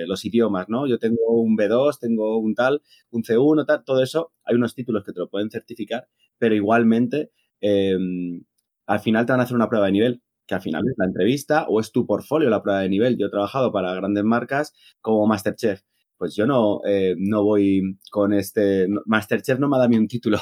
los 0.07 0.25
idiomas, 0.25 0.69
¿no? 0.69 0.87
Yo 0.87 0.99
tengo 0.99 1.41
un 1.41 1.57
B2, 1.57 1.99
tengo 1.99 2.37
un 2.39 2.55
tal, 2.55 2.81
un 3.11 3.23
C1, 3.23 3.65
tal, 3.65 3.83
todo 3.83 4.01
eso. 4.01 4.33
Hay 4.43 4.55
unos 4.55 4.75
títulos 4.75 5.03
que 5.03 5.13
te 5.13 5.19
lo 5.19 5.29
pueden 5.29 5.49
certificar, 5.49 6.07
pero 6.37 6.55
igualmente 6.55 7.31
em, 7.61 8.43
al 8.87 8.99
final 8.99 9.25
te 9.25 9.33
van 9.33 9.41
a 9.41 9.43
hacer 9.43 9.55
una 9.55 9.69
prueba 9.69 9.87
de 9.87 9.91
nivel, 9.93 10.21
que 10.47 10.55
al 10.55 10.61
final 10.61 10.83
es 10.87 10.95
la 10.97 11.05
entrevista 11.05 11.65
o 11.67 11.79
es 11.79 11.91
tu 11.91 12.05
portfolio 12.05 12.49
la 12.49 12.61
prueba 12.63 12.81
de 12.81 12.89
nivel. 12.89 13.17
Yo 13.17 13.27
he 13.27 13.29
trabajado 13.31 13.71
para 13.71 13.93
grandes 13.93 14.23
marcas 14.23 14.73
como 15.01 15.27
Masterchef. 15.27 15.81
Pues 16.17 16.35
yo 16.35 16.45
no, 16.47 16.81
eh, 16.87 17.15
no 17.17 17.43
voy 17.43 17.99
con 18.11 18.33
este. 18.33 18.87
Masterchef 19.05 19.59
no 19.59 19.67
me 19.69 19.75
ha 19.77 19.79
dado 19.79 19.97
un 19.97 20.07
título 20.07 20.39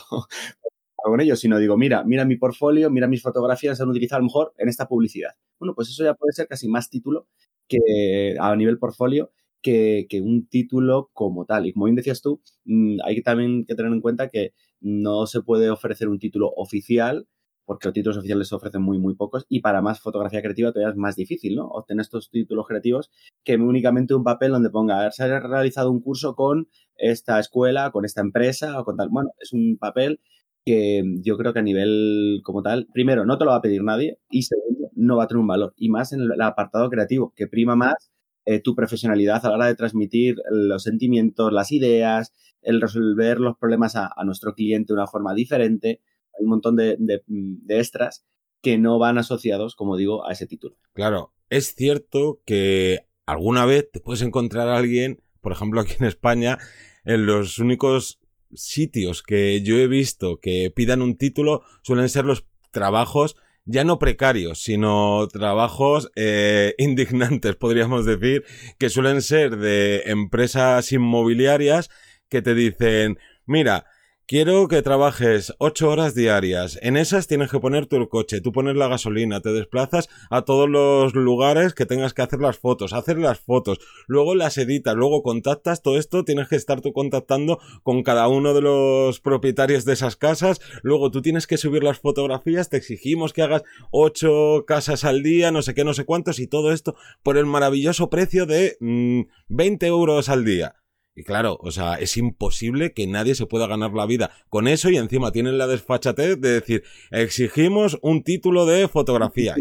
con 1.10 1.22
ellos, 1.22 1.40
sino 1.40 1.60
digo, 1.60 1.78
mira, 1.78 2.04
mira 2.04 2.26
mi 2.26 2.38
portfolio, 2.38 2.90
mira 2.90 3.08
mis 3.08 3.22
fotografías, 3.22 3.78
se 3.78 3.84
han 3.84 3.90
utilizado 3.90 4.18
a 4.18 4.22
lo 4.22 4.26
mejor 4.26 4.54
en 4.58 4.70
esta 4.70 4.88
publicidad. 4.88 5.32
Bueno, 5.60 5.76
pues 5.76 5.90
eso 5.90 6.04
ya 6.04 6.14
puede 6.14 6.34
ser 6.34 6.48
casi 6.48 6.68
más 6.68 6.90
título 6.90 7.28
que 7.68 8.36
a 8.40 8.56
nivel 8.56 8.78
portfolio 8.80 9.32
que, 9.62 10.08
un 10.22 10.48
título 10.48 11.10
como 11.14 11.46
tal. 11.46 11.66
Y 11.66 11.74
como 11.74 11.86
bien 11.86 11.96
decías 11.96 12.22
tú, 12.22 12.42
mm, 12.66 13.00
hay 13.06 13.16
que 13.16 13.22
también 13.22 13.66
que 13.66 13.76
tener 13.76 13.92
en 13.92 14.02
cuenta 14.02 14.30
que 14.30 14.54
no 14.82 15.26
se 15.28 15.42
puede 15.42 15.70
ofrecer 15.70 16.10
un 16.10 16.20
título 16.20 16.52
oficial 16.56 17.28
porque 17.66 17.88
los 17.88 17.94
títulos 17.94 18.18
oficiales 18.18 18.50
se 18.50 18.56
ofrecen 18.56 18.82
muy, 18.82 19.00
muy 19.00 19.16
pocos 19.16 19.46
y 19.48 19.62
para 19.62 19.82
más 19.82 20.02
fotografía 20.02 20.42
creativa 20.42 20.74
todavía 20.74 20.92
es 20.92 20.98
más 20.98 21.16
difícil, 21.16 21.56
¿no? 21.56 21.68
Obtener 21.68 22.02
estos 22.02 22.30
títulos 22.30 22.68
creativos 22.68 23.10
que 23.46 23.56
únicamente 23.56 24.14
un 24.14 24.24
papel 24.24 24.52
donde 24.52 24.70
ponga, 24.70 25.10
se 25.12 25.24
ha 25.24 25.40
realizado 25.40 25.90
un 25.90 26.02
curso 26.02 26.36
con 26.36 26.68
esta 26.98 27.40
escuela, 27.40 27.92
con 27.92 28.04
esta 28.06 28.20
empresa 28.22 28.80
o 28.80 28.84
con 28.86 28.98
tal. 28.98 29.10
Bueno, 29.10 29.30
es 29.40 29.54
un 29.54 29.78
papel 29.78 30.20
que 30.66 31.04
yo 31.22 31.38
creo 31.38 31.54
que 31.54 31.60
a 31.60 31.64
nivel 31.64 32.42
como 32.44 32.62
tal, 32.62 32.88
primero, 32.94 33.26
no 33.26 33.38
te 33.38 33.46
lo 33.46 33.52
va 33.52 33.58
a 33.58 33.62
pedir 33.62 33.84
nadie 33.84 34.20
y 34.30 34.44
segundo, 34.44 34.90
no 34.96 35.18
va 35.18 35.26
a 35.26 35.28
tener 35.28 35.42
un 35.42 35.48
valor. 35.48 35.74
Y 35.78 35.90
más 35.90 36.14
en 36.14 36.22
el 36.22 36.42
apartado 36.42 36.90
creativo, 36.90 37.34
que 37.36 37.48
prima 37.48 37.76
más 37.76 38.12
eh, 38.46 38.60
tu 38.60 38.76
profesionalidad 38.76 39.46
a 39.46 39.50
la 39.50 39.56
hora 39.56 39.66
de 39.68 39.76
transmitir 39.76 40.36
los 40.50 40.84
sentimientos, 40.84 41.52
las 41.52 41.72
ideas, 41.72 42.34
el 42.62 42.82
resolver 42.82 43.40
los 43.40 43.58
problemas 43.58 43.96
a, 43.96 44.12
nuestro 44.26 44.54
cliente 44.54 44.94
de 44.94 45.00
una 45.00 45.08
forma 45.08 45.34
diferente. 45.34 46.02
Hay 46.38 46.44
un 46.44 46.50
montón 46.50 46.76
de, 46.76 46.96
de 46.98 47.78
extras 47.78 48.26
que 48.62 48.78
no 48.78 48.98
van 48.98 49.18
asociados, 49.18 49.76
como 49.76 49.98
digo, 49.98 50.26
a 50.26 50.32
ese 50.32 50.48
título. 50.48 50.78
Claro, 50.94 51.34
es 51.50 51.76
cierto 51.76 52.42
que 52.46 53.06
alguna 53.26 53.66
vez 53.66 53.92
te 53.92 54.00
puedes 54.00 54.22
encontrar 54.22 54.70
a 54.70 54.78
alguien, 54.78 55.22
por 55.42 55.52
ejemplo 55.52 55.82
aquí 55.82 55.96
en 56.00 56.06
España, 56.06 56.58
en 57.04 57.26
los 57.26 57.60
únicos 57.60 58.20
sitios 58.56 59.24
que 59.24 59.62
yo 59.62 59.78
he 59.78 59.88
visto 59.88 60.40
que 60.40 60.72
pidan 60.76 61.02
un 61.02 61.18
título 61.18 61.64
suelen 61.82 62.10
ser 62.10 62.26
los 62.26 62.46
trabajos 62.72 63.36
ya 63.66 63.84
no 63.84 64.00
precarios, 64.00 64.62
sino 64.62 65.28
trabajos 65.32 66.12
eh, 66.16 66.76
indignantes, 66.78 67.56
podríamos 67.56 68.06
decir, 68.06 68.44
que 68.78 68.90
suelen 68.90 69.22
ser 69.22 69.58
de 69.58 70.04
empresas 70.06 70.92
inmobiliarias 70.92 71.90
que 72.30 72.42
te 72.42 72.56
dicen, 72.56 73.20
mira, 73.46 73.86
Quiero 74.26 74.70
que 74.70 74.82
trabajes 74.82 75.54
ocho 75.58 75.90
horas 75.90 76.16
diarias. 76.16 76.80
En 76.82 76.96
esas 76.96 77.28
tienes 77.28 77.52
que 77.52 77.60
poner 77.60 77.88
tu 77.88 78.08
coche, 78.08 78.40
tú 78.40 78.54
pones 78.54 78.78
la 78.78 78.88
gasolina, 78.88 79.42
te 79.42 79.52
desplazas 79.52 80.08
a 80.30 80.44
todos 80.44 80.70
los 80.70 81.14
lugares 81.14 81.74
que 81.74 81.86
tengas 81.86 82.14
que 82.14 82.22
hacer 82.22 82.40
las 82.40 82.58
fotos, 82.58 82.94
hacer 82.94 83.18
las 83.18 83.42
fotos, 83.42 83.80
luego 84.08 84.34
las 84.34 84.58
editas, 84.58 84.96
luego 84.96 85.24
contactas, 85.24 85.82
todo 85.82 85.98
esto 85.98 86.24
tienes 86.24 86.48
que 86.48 86.56
estar 86.56 86.80
tú 86.80 86.94
contactando 86.94 87.60
con 87.84 88.02
cada 88.02 88.30
uno 88.30 88.54
de 88.54 88.62
los 88.62 89.20
propietarios 89.20 89.84
de 89.84 89.92
esas 89.92 90.16
casas, 90.16 90.62
luego 90.84 91.12
tú 91.12 91.22
tienes 91.22 91.46
que 91.46 91.58
subir 91.58 91.84
las 91.84 92.00
fotografías, 92.00 92.70
te 92.70 92.78
exigimos 92.78 93.34
que 93.34 93.42
hagas 93.42 93.64
ocho 93.92 94.64
casas 94.66 95.04
al 95.04 95.22
día, 95.22 95.52
no 95.52 95.62
sé 95.62 95.74
qué, 95.74 95.84
no 95.84 95.94
sé 95.94 96.06
cuántos, 96.06 96.40
y 96.40 96.48
todo 96.48 96.72
esto 96.72 96.96
por 97.24 97.36
el 97.38 97.46
maravilloso 97.46 98.10
precio 98.10 98.46
de 98.46 98.78
20 98.80 99.86
mm, 99.86 99.90
euros 99.90 100.30
al 100.30 100.46
día. 100.46 100.76
Y 101.16 101.24
claro, 101.24 101.60
o 101.62 101.70
sea, 101.70 101.96
es 101.96 102.18
imposible 102.18 102.94
que 102.94 103.06
nadie 103.06 103.36
se 103.36 103.46
pueda 103.46 103.68
ganar 103.68 103.94
la 103.94 104.08
vida 104.08 104.32
con 104.50 104.68
eso 104.68 104.90
y 104.90 104.98
encima 104.98 105.32
tienen 105.32 105.60
la 105.60 105.68
desfachatez 105.68 106.42
de 106.42 106.54
decir, 106.54 106.84
exigimos 107.12 108.00
un 108.02 108.24
título 108.24 108.66
de 108.66 108.88
fotografía. 108.88 109.56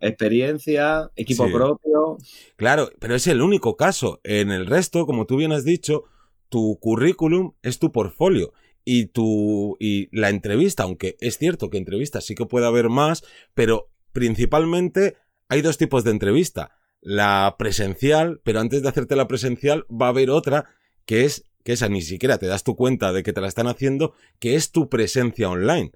experiencia, 0.00 1.10
equipo 1.14 1.50
propio. 1.50 2.18
Claro, 2.56 2.90
pero 2.98 3.14
es 3.14 3.26
el 3.28 3.40
único 3.40 3.76
caso. 3.76 4.20
En 4.24 4.50
el 4.50 4.66
resto, 4.66 5.06
como 5.06 5.26
tú 5.26 5.36
bien 5.36 5.52
has 5.52 5.64
dicho, 5.64 6.04
tu 6.48 6.78
currículum 6.80 7.52
es 7.62 7.78
tu 7.78 7.92
portfolio 7.92 8.52
y 8.84 9.06
tu 9.06 9.76
y 9.78 10.08
la 10.16 10.30
entrevista, 10.30 10.82
aunque 10.82 11.16
es 11.20 11.38
cierto 11.38 11.70
que 11.70 11.78
entrevistas 11.78 12.24
sí 12.24 12.34
que 12.34 12.46
puede 12.46 12.66
haber 12.66 12.88
más, 12.88 13.22
pero 13.54 13.90
principalmente 14.12 15.16
hay 15.48 15.62
dos 15.62 15.78
tipos 15.78 16.02
de 16.02 16.10
entrevista. 16.10 16.72
La 17.00 17.54
presencial, 17.58 18.40
pero 18.42 18.58
antes 18.58 18.82
de 18.82 18.88
hacerte 18.88 19.14
la 19.14 19.28
presencial 19.28 19.86
va 19.90 20.06
a 20.06 20.10
haber 20.10 20.30
otra 20.30 20.66
que 21.06 21.24
es 21.24 21.44
que 21.64 21.72
esa 21.72 21.88
ni 21.88 22.02
siquiera 22.02 22.38
te 22.38 22.46
das 22.46 22.62
tu 22.62 22.76
cuenta 22.76 23.12
de 23.12 23.22
que 23.22 23.32
te 23.32 23.40
la 23.40 23.48
están 23.48 23.66
haciendo, 23.66 24.14
que 24.38 24.54
es 24.54 24.70
tu 24.70 24.88
presencia 24.88 25.50
online. 25.50 25.90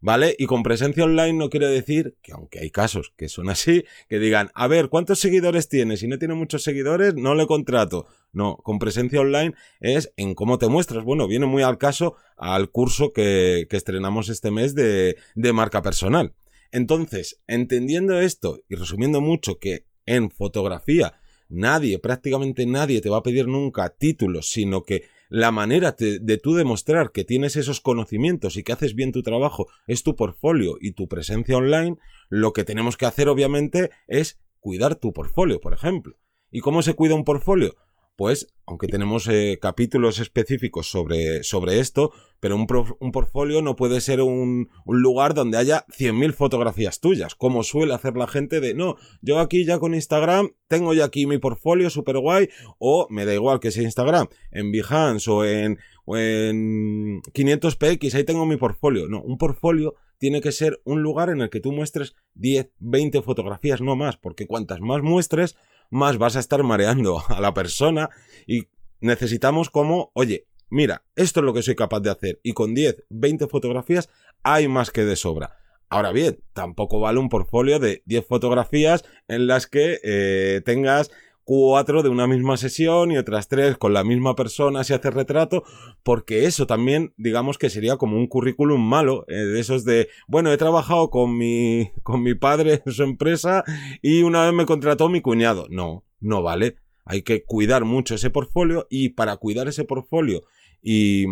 ¿Vale? 0.00 0.36
Y 0.38 0.44
con 0.44 0.62
presencia 0.62 1.04
online 1.04 1.32
no 1.32 1.48
quiere 1.48 1.68
decir 1.68 2.16
que, 2.22 2.32
aunque 2.32 2.58
hay 2.60 2.70
casos 2.70 3.14
que 3.16 3.30
son 3.30 3.48
así, 3.48 3.84
que 4.10 4.18
digan, 4.18 4.50
a 4.54 4.68
ver, 4.68 4.90
¿cuántos 4.90 5.18
seguidores 5.18 5.68
tienes? 5.70 6.00
Si 6.00 6.06
no 6.06 6.18
tiene 6.18 6.34
muchos 6.34 6.62
seguidores, 6.62 7.14
no 7.14 7.34
le 7.34 7.46
contrato. 7.46 8.06
No, 8.32 8.58
con 8.58 8.78
presencia 8.78 9.20
online 9.20 9.54
es 9.80 10.12
en 10.18 10.34
cómo 10.34 10.58
te 10.58 10.68
muestras. 10.68 11.02
Bueno, 11.02 11.26
viene 11.26 11.46
muy 11.46 11.62
al 11.62 11.78
caso 11.78 12.16
al 12.36 12.70
curso 12.70 13.14
que, 13.14 13.66
que 13.70 13.76
estrenamos 13.78 14.28
este 14.28 14.50
mes 14.50 14.74
de, 14.74 15.16
de 15.34 15.52
marca 15.54 15.80
personal. 15.80 16.34
Entonces, 16.72 17.40
entendiendo 17.46 18.20
esto 18.20 18.60
y 18.68 18.74
resumiendo 18.74 19.22
mucho 19.22 19.58
que 19.58 19.86
en 20.04 20.30
fotografía 20.30 21.14
nadie, 21.48 21.98
prácticamente 21.98 22.66
nadie 22.66 23.00
te 23.00 23.10
va 23.10 23.18
a 23.18 23.22
pedir 23.22 23.46
nunca 23.48 23.88
títulos, 23.90 24.48
sino 24.48 24.82
que 24.82 25.04
la 25.28 25.50
manera 25.50 25.96
de 25.98 26.38
tú 26.38 26.54
demostrar 26.54 27.10
que 27.10 27.24
tienes 27.24 27.56
esos 27.56 27.80
conocimientos 27.80 28.56
y 28.56 28.62
que 28.62 28.72
haces 28.72 28.94
bien 28.94 29.12
tu 29.12 29.22
trabajo 29.22 29.66
es 29.86 30.02
tu 30.02 30.14
portfolio 30.14 30.76
y 30.80 30.92
tu 30.92 31.08
presencia 31.08 31.56
online, 31.56 31.96
lo 32.28 32.52
que 32.52 32.64
tenemos 32.64 32.96
que 32.96 33.06
hacer 33.06 33.28
obviamente 33.28 33.90
es 34.06 34.38
cuidar 34.60 34.94
tu 34.96 35.12
portfolio, 35.12 35.60
por 35.60 35.72
ejemplo. 35.72 36.16
¿Y 36.50 36.60
cómo 36.60 36.82
se 36.82 36.94
cuida 36.94 37.14
un 37.14 37.24
portfolio? 37.24 37.74
Pues, 38.16 38.54
aunque 38.66 38.88
tenemos 38.88 39.28
eh, 39.28 39.58
capítulos 39.60 40.18
específicos 40.18 40.90
sobre, 40.90 41.42
sobre 41.42 41.80
esto, 41.80 42.12
pero 42.40 42.56
un, 42.56 42.66
un 42.98 43.12
portfolio 43.12 43.62
no 43.62 43.76
puede 43.76 44.00
ser 44.00 44.22
un, 44.22 44.70
un 44.84 45.02
lugar 45.02 45.34
donde 45.34 45.58
haya 45.58 45.86
100.000 45.88 46.32
fotografías 46.32 47.00
tuyas, 47.00 47.34
como 47.34 47.62
suele 47.62 47.94
hacer 47.94 48.16
la 48.16 48.26
gente 48.26 48.60
de, 48.60 48.74
no, 48.74 48.96
yo 49.20 49.38
aquí 49.38 49.64
ya 49.64 49.78
con 49.78 49.94
Instagram 49.94 50.50
tengo 50.66 50.94
ya 50.94 51.04
aquí 51.04 51.26
mi 51.26 51.38
portfolio 51.38 51.90
super 51.90 52.18
guay, 52.18 52.48
o 52.78 53.06
me 53.10 53.24
da 53.24 53.34
igual 53.34 53.60
que 53.60 53.70
sea 53.70 53.82
Instagram, 53.82 54.28
en 54.50 54.72
Behance 54.72 55.30
o 55.30 55.44
en, 55.44 55.78
o 56.04 56.16
en 56.16 57.20
500px, 57.22 58.14
ahí 58.14 58.24
tengo 58.24 58.46
mi 58.46 58.56
portfolio. 58.56 59.08
No, 59.08 59.20
un 59.22 59.38
portfolio 59.38 59.94
tiene 60.18 60.40
que 60.40 60.52
ser 60.52 60.80
un 60.84 61.02
lugar 61.02 61.28
en 61.28 61.42
el 61.42 61.50
que 61.50 61.60
tú 61.60 61.72
muestres 61.72 62.14
10, 62.34 62.70
20 62.78 63.22
fotografías, 63.22 63.80
no 63.80 63.96
más, 63.96 64.16
porque 64.16 64.46
cuantas 64.46 64.80
más 64.80 65.02
muestres, 65.02 65.56
más 65.90 66.18
vas 66.18 66.36
a 66.36 66.40
estar 66.40 66.62
mareando 66.62 67.22
a 67.28 67.40
la 67.40 67.54
persona 67.54 68.10
y 68.46 68.68
necesitamos 69.00 69.70
como, 69.70 70.10
oye, 70.14 70.46
mira, 70.68 71.04
esto 71.14 71.40
es 71.40 71.44
lo 71.44 71.54
que 71.54 71.62
soy 71.62 71.74
capaz 71.74 72.00
de 72.00 72.10
hacer 72.10 72.40
y 72.42 72.52
con 72.52 72.74
10, 72.74 73.04
20 73.10 73.46
fotografías 73.48 74.08
hay 74.42 74.68
más 74.68 74.90
que 74.90 75.04
de 75.04 75.16
sobra. 75.16 75.56
Ahora 75.88 76.12
bien, 76.12 76.40
tampoco 76.52 76.98
vale 76.98 77.20
un 77.20 77.28
portfolio 77.28 77.78
de 77.78 78.02
10 78.06 78.26
fotografías 78.26 79.04
en 79.28 79.46
las 79.46 79.66
que 79.66 80.00
eh, 80.02 80.60
tengas 80.64 81.12
cuatro 81.46 82.02
de 82.02 82.08
una 82.08 82.26
misma 82.26 82.56
sesión 82.56 83.12
y 83.12 83.18
otras 83.18 83.46
tres 83.46 83.78
con 83.78 83.92
la 83.92 84.02
misma 84.02 84.34
persona 84.34 84.82
si 84.82 84.92
hace 84.92 85.12
retrato, 85.12 85.62
porque 86.02 86.44
eso 86.44 86.66
también, 86.66 87.14
digamos 87.16 87.56
que 87.56 87.70
sería 87.70 87.96
como 87.96 88.16
un 88.16 88.26
currículum 88.26 88.84
malo, 88.84 89.24
eh, 89.28 89.36
de 89.36 89.60
esos 89.60 89.84
de, 89.84 90.08
bueno, 90.26 90.52
he 90.52 90.56
trabajado 90.56 91.08
con 91.08 91.38
mi, 91.38 91.92
con 92.02 92.24
mi 92.24 92.34
padre 92.34 92.82
en 92.84 92.92
su 92.92 93.04
empresa 93.04 93.62
y 94.02 94.22
una 94.22 94.44
vez 94.44 94.54
me 94.54 94.66
contrató 94.66 95.08
mi 95.08 95.20
cuñado. 95.20 95.68
No, 95.70 96.04
no 96.18 96.42
vale. 96.42 96.78
Hay 97.04 97.22
que 97.22 97.44
cuidar 97.44 97.84
mucho 97.84 98.16
ese 98.16 98.30
portfolio 98.30 98.88
y 98.90 99.10
para 99.10 99.36
cuidar 99.36 99.68
ese 99.68 99.84
portfolio 99.84 100.42
y, 100.82 101.26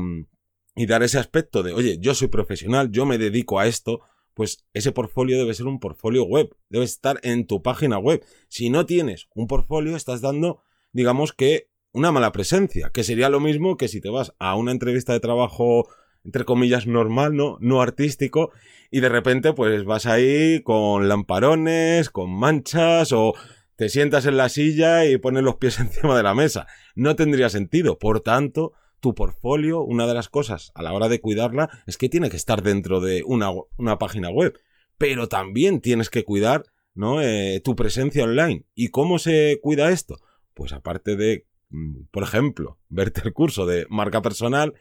y 0.76 0.86
dar 0.86 1.02
ese 1.02 1.18
aspecto 1.18 1.64
de, 1.64 1.72
oye, 1.72 1.98
yo 2.00 2.14
soy 2.14 2.28
profesional, 2.28 2.92
yo 2.92 3.04
me 3.04 3.18
dedico 3.18 3.58
a 3.58 3.66
esto, 3.66 4.02
pues 4.34 4.66
ese 4.74 4.92
portfolio 4.92 5.38
debe 5.38 5.54
ser 5.54 5.66
un 5.66 5.80
portfolio 5.80 6.24
web, 6.24 6.54
debe 6.68 6.84
estar 6.84 7.20
en 7.22 7.46
tu 7.46 7.62
página 7.62 7.98
web. 7.98 8.24
Si 8.48 8.68
no 8.70 8.84
tienes 8.86 9.28
un 9.34 9.46
portfolio, 9.46 9.96
estás 9.96 10.20
dando, 10.20 10.62
digamos 10.92 11.32
que, 11.32 11.70
una 11.92 12.10
mala 12.10 12.32
presencia, 12.32 12.90
que 12.92 13.04
sería 13.04 13.28
lo 13.28 13.38
mismo 13.38 13.76
que 13.76 13.86
si 13.86 14.00
te 14.00 14.10
vas 14.10 14.34
a 14.40 14.56
una 14.56 14.72
entrevista 14.72 15.12
de 15.12 15.20
trabajo, 15.20 15.88
entre 16.24 16.44
comillas, 16.44 16.88
normal, 16.88 17.36
¿no? 17.36 17.56
No 17.60 17.80
artístico, 17.80 18.50
y 18.90 19.00
de 19.00 19.08
repente, 19.08 19.52
pues 19.52 19.84
vas 19.84 20.06
ahí 20.06 20.60
con 20.62 21.08
lamparones, 21.08 22.10
con 22.10 22.30
manchas, 22.32 23.12
o 23.12 23.34
te 23.76 23.88
sientas 23.88 24.26
en 24.26 24.36
la 24.36 24.48
silla 24.48 25.04
y 25.04 25.18
pones 25.18 25.42
los 25.42 25.56
pies 25.56 25.78
encima 25.80 26.16
de 26.16 26.22
la 26.22 26.34
mesa. 26.34 26.66
No 26.94 27.16
tendría 27.16 27.48
sentido. 27.48 27.98
Por 27.98 28.20
tanto, 28.20 28.72
tu 29.04 29.14
portfolio, 29.14 29.82
una 29.82 30.06
de 30.06 30.14
las 30.14 30.30
cosas 30.30 30.72
a 30.74 30.82
la 30.82 30.94
hora 30.94 31.10
de 31.10 31.20
cuidarla 31.20 31.68
es 31.86 31.98
que 31.98 32.08
tiene 32.08 32.30
que 32.30 32.38
estar 32.38 32.62
dentro 32.62 33.00
de 33.00 33.22
una, 33.22 33.50
una 33.76 33.98
página 33.98 34.30
web. 34.30 34.58
Pero 34.96 35.28
también 35.28 35.82
tienes 35.82 36.08
que 36.08 36.24
cuidar 36.24 36.64
¿no? 36.94 37.20
Eh, 37.20 37.60
tu 37.62 37.76
presencia 37.76 38.24
online. 38.24 38.64
¿Y 38.74 38.88
cómo 38.88 39.18
se 39.18 39.58
cuida 39.62 39.90
esto? 39.90 40.16
Pues 40.54 40.72
aparte 40.72 41.16
de, 41.16 41.46
mm, 41.68 42.04
por 42.10 42.22
ejemplo, 42.22 42.78
verte 42.88 43.20
el 43.24 43.34
curso 43.34 43.66
de 43.66 43.86
marca 43.90 44.22
personal, 44.22 44.72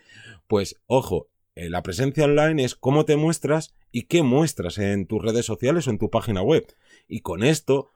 pues 0.47 0.79
ojo, 0.85 1.29
eh, 1.55 1.69
la 1.69 1.83
presencia 1.83 2.23
online 2.23 2.63
es 2.63 2.75
cómo 2.75 3.03
te 3.03 3.17
muestras 3.17 3.75
y 3.91 4.03
qué 4.03 4.23
muestras 4.23 4.77
en 4.77 5.05
tus 5.05 5.21
redes 5.21 5.45
sociales 5.45 5.87
o 5.87 5.91
en 5.91 5.97
tu 5.97 6.09
página 6.09 6.41
web. 6.41 6.65
Y 7.07 7.19
con 7.21 7.43
esto, 7.43 7.91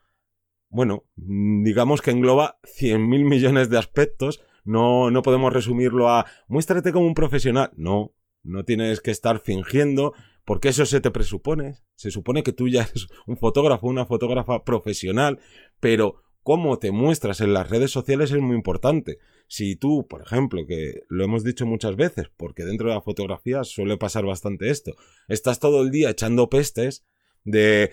bueno, 0.69 1.05
mm, 1.15 1.63
digamos 1.63 2.01
que 2.01 2.12
engloba 2.12 2.60
100.000 2.63 3.24
millones 3.24 3.69
de 3.69 3.77
aspectos 3.77 4.41
no, 4.67 5.09
no 5.12 5.21
podemos 5.21 5.53
resumirlo 5.53 6.09
a 6.09 6.25
muéstrate 6.47 6.91
como 6.91 7.07
un 7.07 7.13
profesional. 7.13 7.71
No, 7.75 8.13
no 8.43 8.65
tienes 8.65 9.00
que 9.01 9.12
estar 9.12 9.39
fingiendo, 9.39 10.13
porque 10.45 10.69
eso 10.69 10.86
se 10.86 11.01
te 11.01 11.09
presupone. 11.09 11.75
Se 11.95 12.12
supone 12.12 12.43
que 12.43 12.51
tú 12.51 12.67
ya 12.67 12.81
eres 12.83 13.07
un 13.25 13.38
fotógrafo, 13.38 13.88
una 13.88 14.05
fotógrafa 14.05 14.63
profesional, 14.63 15.39
pero 15.79 16.21
cómo 16.43 16.79
te 16.79 16.91
muestras 16.91 17.41
en 17.41 17.53
las 17.53 17.69
redes 17.69 17.91
sociales 17.91 18.31
es 18.31 18.41
muy 18.41 18.55
importante. 18.55 19.19
Si 19.47 19.77
tú, 19.77 20.05
por 20.07 20.21
ejemplo, 20.21 20.65
que 20.67 21.01
lo 21.09 21.24
hemos 21.24 21.43
dicho 21.43 21.65
muchas 21.65 21.95
veces, 21.95 22.27
porque 22.36 22.65
dentro 22.65 22.89
de 22.89 22.95
la 22.95 23.01
fotografía 23.01 23.63
suele 23.63 23.97
pasar 23.97 24.25
bastante 24.25 24.69
esto, 24.69 24.95
estás 25.29 25.59
todo 25.59 25.81
el 25.81 25.91
día 25.91 26.09
echando 26.09 26.50
pestes 26.50 27.05
de 27.45 27.91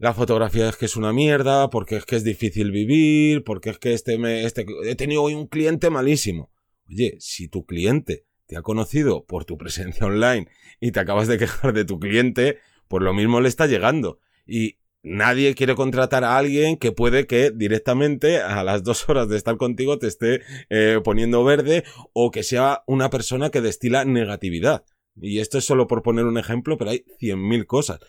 la 0.00 0.14
fotografía 0.14 0.66
es 0.70 0.76
que 0.76 0.86
es 0.86 0.96
una 0.96 1.12
mierda, 1.12 1.68
porque 1.68 1.96
es 1.96 2.06
que 2.06 2.16
es 2.16 2.24
difícil 2.24 2.70
vivir, 2.72 3.44
porque 3.44 3.68
es 3.68 3.78
que 3.78 3.92
este 3.92 4.16
me, 4.16 4.46
este, 4.46 4.64
he 4.84 4.94
tenido 4.94 5.22
hoy 5.22 5.34
un 5.34 5.46
cliente 5.46 5.90
malísimo. 5.90 6.50
Oye, 6.88 7.16
si 7.20 7.48
tu 7.48 7.66
cliente 7.66 8.24
te 8.46 8.56
ha 8.56 8.62
conocido 8.62 9.26
por 9.26 9.44
tu 9.44 9.58
presencia 9.58 10.06
online 10.06 10.48
y 10.80 10.92
te 10.92 11.00
acabas 11.00 11.28
de 11.28 11.36
quejar 11.36 11.74
de 11.74 11.84
tu 11.84 12.00
cliente, 12.00 12.60
pues 12.88 13.02
lo 13.02 13.12
mismo 13.12 13.42
le 13.42 13.50
está 13.50 13.66
llegando. 13.66 14.20
Y 14.46 14.78
nadie 15.02 15.54
quiere 15.54 15.74
contratar 15.74 16.24
a 16.24 16.38
alguien 16.38 16.78
que 16.78 16.92
puede 16.92 17.26
que 17.26 17.50
directamente 17.50 18.38
a 18.38 18.64
las 18.64 18.82
dos 18.82 19.06
horas 19.06 19.28
de 19.28 19.36
estar 19.36 19.58
contigo 19.58 19.98
te 19.98 20.06
esté 20.06 20.40
eh, 20.70 21.00
poniendo 21.04 21.44
verde 21.44 21.84
o 22.14 22.30
que 22.30 22.42
sea 22.42 22.84
una 22.86 23.10
persona 23.10 23.50
que 23.50 23.60
destila 23.60 24.06
negatividad. 24.06 24.82
Y 25.20 25.40
esto 25.40 25.58
es 25.58 25.66
solo 25.66 25.86
por 25.86 26.02
poner 26.02 26.24
un 26.24 26.38
ejemplo, 26.38 26.78
pero 26.78 26.92
hay 26.92 27.04
cien 27.18 27.46
mil 27.46 27.66
cosas. 27.66 28.00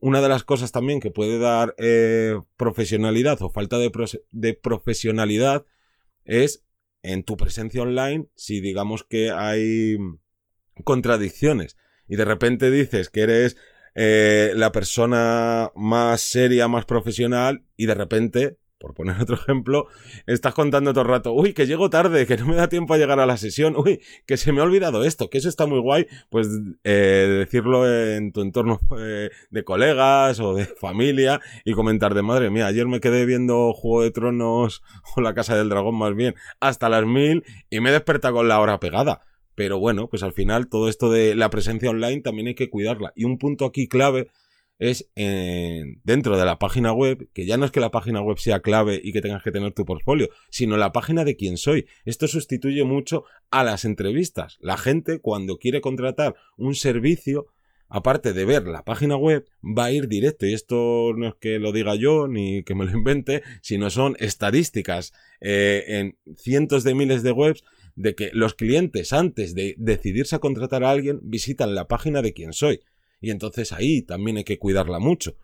Una 0.00 0.20
de 0.20 0.28
las 0.28 0.44
cosas 0.44 0.72
también 0.72 1.00
que 1.00 1.10
puede 1.10 1.38
dar 1.38 1.74
eh, 1.78 2.38
profesionalidad 2.56 3.40
o 3.42 3.50
falta 3.50 3.78
de, 3.78 3.90
de 4.30 4.54
profesionalidad 4.54 5.64
es 6.24 6.64
en 7.02 7.22
tu 7.22 7.36
presencia 7.36 7.82
online 7.82 8.26
si 8.34 8.60
digamos 8.60 9.04
que 9.04 9.30
hay 9.30 9.96
contradicciones 10.84 11.76
y 12.08 12.16
de 12.16 12.24
repente 12.24 12.70
dices 12.70 13.10
que 13.10 13.22
eres 13.22 13.56
eh, 13.94 14.52
la 14.54 14.72
persona 14.72 15.72
más 15.74 16.20
seria, 16.20 16.68
más 16.68 16.84
profesional 16.84 17.64
y 17.76 17.86
de 17.86 17.94
repente 17.94 18.58
por 18.78 18.94
poner 18.94 19.16
otro 19.20 19.36
ejemplo, 19.36 19.88
estás 20.26 20.54
contando 20.54 20.92
todo 20.92 21.02
el 21.02 21.08
rato, 21.08 21.32
uy, 21.32 21.52
que 21.52 21.66
llego 21.66 21.90
tarde, 21.90 22.26
que 22.26 22.36
no 22.36 22.46
me 22.46 22.56
da 22.56 22.68
tiempo 22.68 22.94
a 22.94 22.98
llegar 22.98 23.20
a 23.20 23.26
la 23.26 23.36
sesión, 23.36 23.74
uy, 23.76 24.00
que 24.26 24.36
se 24.36 24.52
me 24.52 24.60
ha 24.60 24.64
olvidado 24.64 25.04
esto, 25.04 25.30
que 25.30 25.38
eso 25.38 25.48
está 25.48 25.66
muy 25.66 25.80
guay, 25.80 26.06
pues 26.30 26.48
eh, 26.84 27.36
decirlo 27.38 27.90
en 27.90 28.32
tu 28.32 28.42
entorno 28.42 28.80
eh, 28.98 29.30
de 29.50 29.64
colegas 29.64 30.40
o 30.40 30.54
de 30.54 30.66
familia 30.66 31.40
y 31.64 31.72
comentar 31.72 32.14
de 32.14 32.22
madre 32.22 32.50
mía, 32.50 32.66
ayer 32.66 32.86
me 32.86 33.00
quedé 33.00 33.26
viendo 33.26 33.72
Juego 33.72 34.02
de 34.02 34.10
Tronos 34.10 34.82
o 35.16 35.20
La 35.20 35.34
Casa 35.34 35.56
del 35.56 35.68
Dragón 35.68 35.96
más 35.96 36.14
bien 36.14 36.34
hasta 36.60 36.88
las 36.88 37.04
mil 37.04 37.44
y 37.70 37.80
me 37.80 37.94
he 37.94 38.00
con 38.06 38.48
la 38.48 38.60
hora 38.60 38.80
pegada. 38.80 39.20
Pero 39.54 39.78
bueno, 39.78 40.08
pues 40.08 40.22
al 40.22 40.32
final 40.32 40.68
todo 40.68 40.88
esto 40.88 41.10
de 41.10 41.34
la 41.34 41.48
presencia 41.48 41.90
online 41.90 42.20
también 42.20 42.48
hay 42.48 42.54
que 42.54 42.68
cuidarla. 42.68 43.12
Y 43.16 43.24
un 43.24 43.38
punto 43.38 43.64
aquí 43.64 43.88
clave 43.88 44.28
es 44.78 45.10
en, 45.14 46.00
dentro 46.04 46.36
de 46.36 46.44
la 46.44 46.58
página 46.58 46.92
web, 46.92 47.28
que 47.32 47.46
ya 47.46 47.56
no 47.56 47.64
es 47.64 47.70
que 47.70 47.80
la 47.80 47.90
página 47.90 48.20
web 48.20 48.38
sea 48.38 48.60
clave 48.60 49.00
y 49.02 49.12
que 49.12 49.22
tengas 49.22 49.42
que 49.42 49.52
tener 49.52 49.72
tu 49.72 49.84
portfolio, 49.84 50.28
sino 50.50 50.76
la 50.76 50.92
página 50.92 51.24
de 51.24 51.36
quién 51.36 51.56
soy. 51.56 51.86
Esto 52.04 52.28
sustituye 52.28 52.84
mucho 52.84 53.24
a 53.50 53.64
las 53.64 53.84
entrevistas. 53.84 54.58
La 54.60 54.76
gente 54.76 55.20
cuando 55.20 55.56
quiere 55.56 55.80
contratar 55.80 56.34
un 56.56 56.74
servicio, 56.74 57.46
aparte 57.88 58.32
de 58.32 58.44
ver 58.44 58.66
la 58.66 58.84
página 58.84 59.16
web, 59.16 59.46
va 59.62 59.86
a 59.86 59.92
ir 59.92 60.08
directo. 60.08 60.46
Y 60.46 60.52
esto 60.52 61.12
no 61.16 61.28
es 61.28 61.34
que 61.40 61.58
lo 61.58 61.72
diga 61.72 61.94
yo 61.94 62.28
ni 62.28 62.62
que 62.62 62.74
me 62.74 62.84
lo 62.84 62.92
invente, 62.92 63.42
sino 63.62 63.90
son 63.90 64.16
estadísticas 64.18 65.12
eh, 65.40 65.84
en 65.88 66.18
cientos 66.36 66.84
de 66.84 66.94
miles 66.94 67.22
de 67.22 67.32
webs 67.32 67.64
de 67.94 68.14
que 68.14 68.30
los 68.34 68.54
clientes 68.54 69.14
antes 69.14 69.54
de 69.54 69.74
decidirse 69.78 70.36
a 70.36 70.38
contratar 70.38 70.84
a 70.84 70.90
alguien 70.90 71.18
visitan 71.22 71.74
la 71.74 71.88
página 71.88 72.20
de 72.20 72.34
quién 72.34 72.52
soy. 72.52 72.82
Y 73.20 73.30
entonces 73.30 73.72
ahí 73.72 74.02
también 74.02 74.36
hay 74.36 74.44
que 74.44 74.58
cuidarla 74.58 74.98
mucho. 74.98 75.36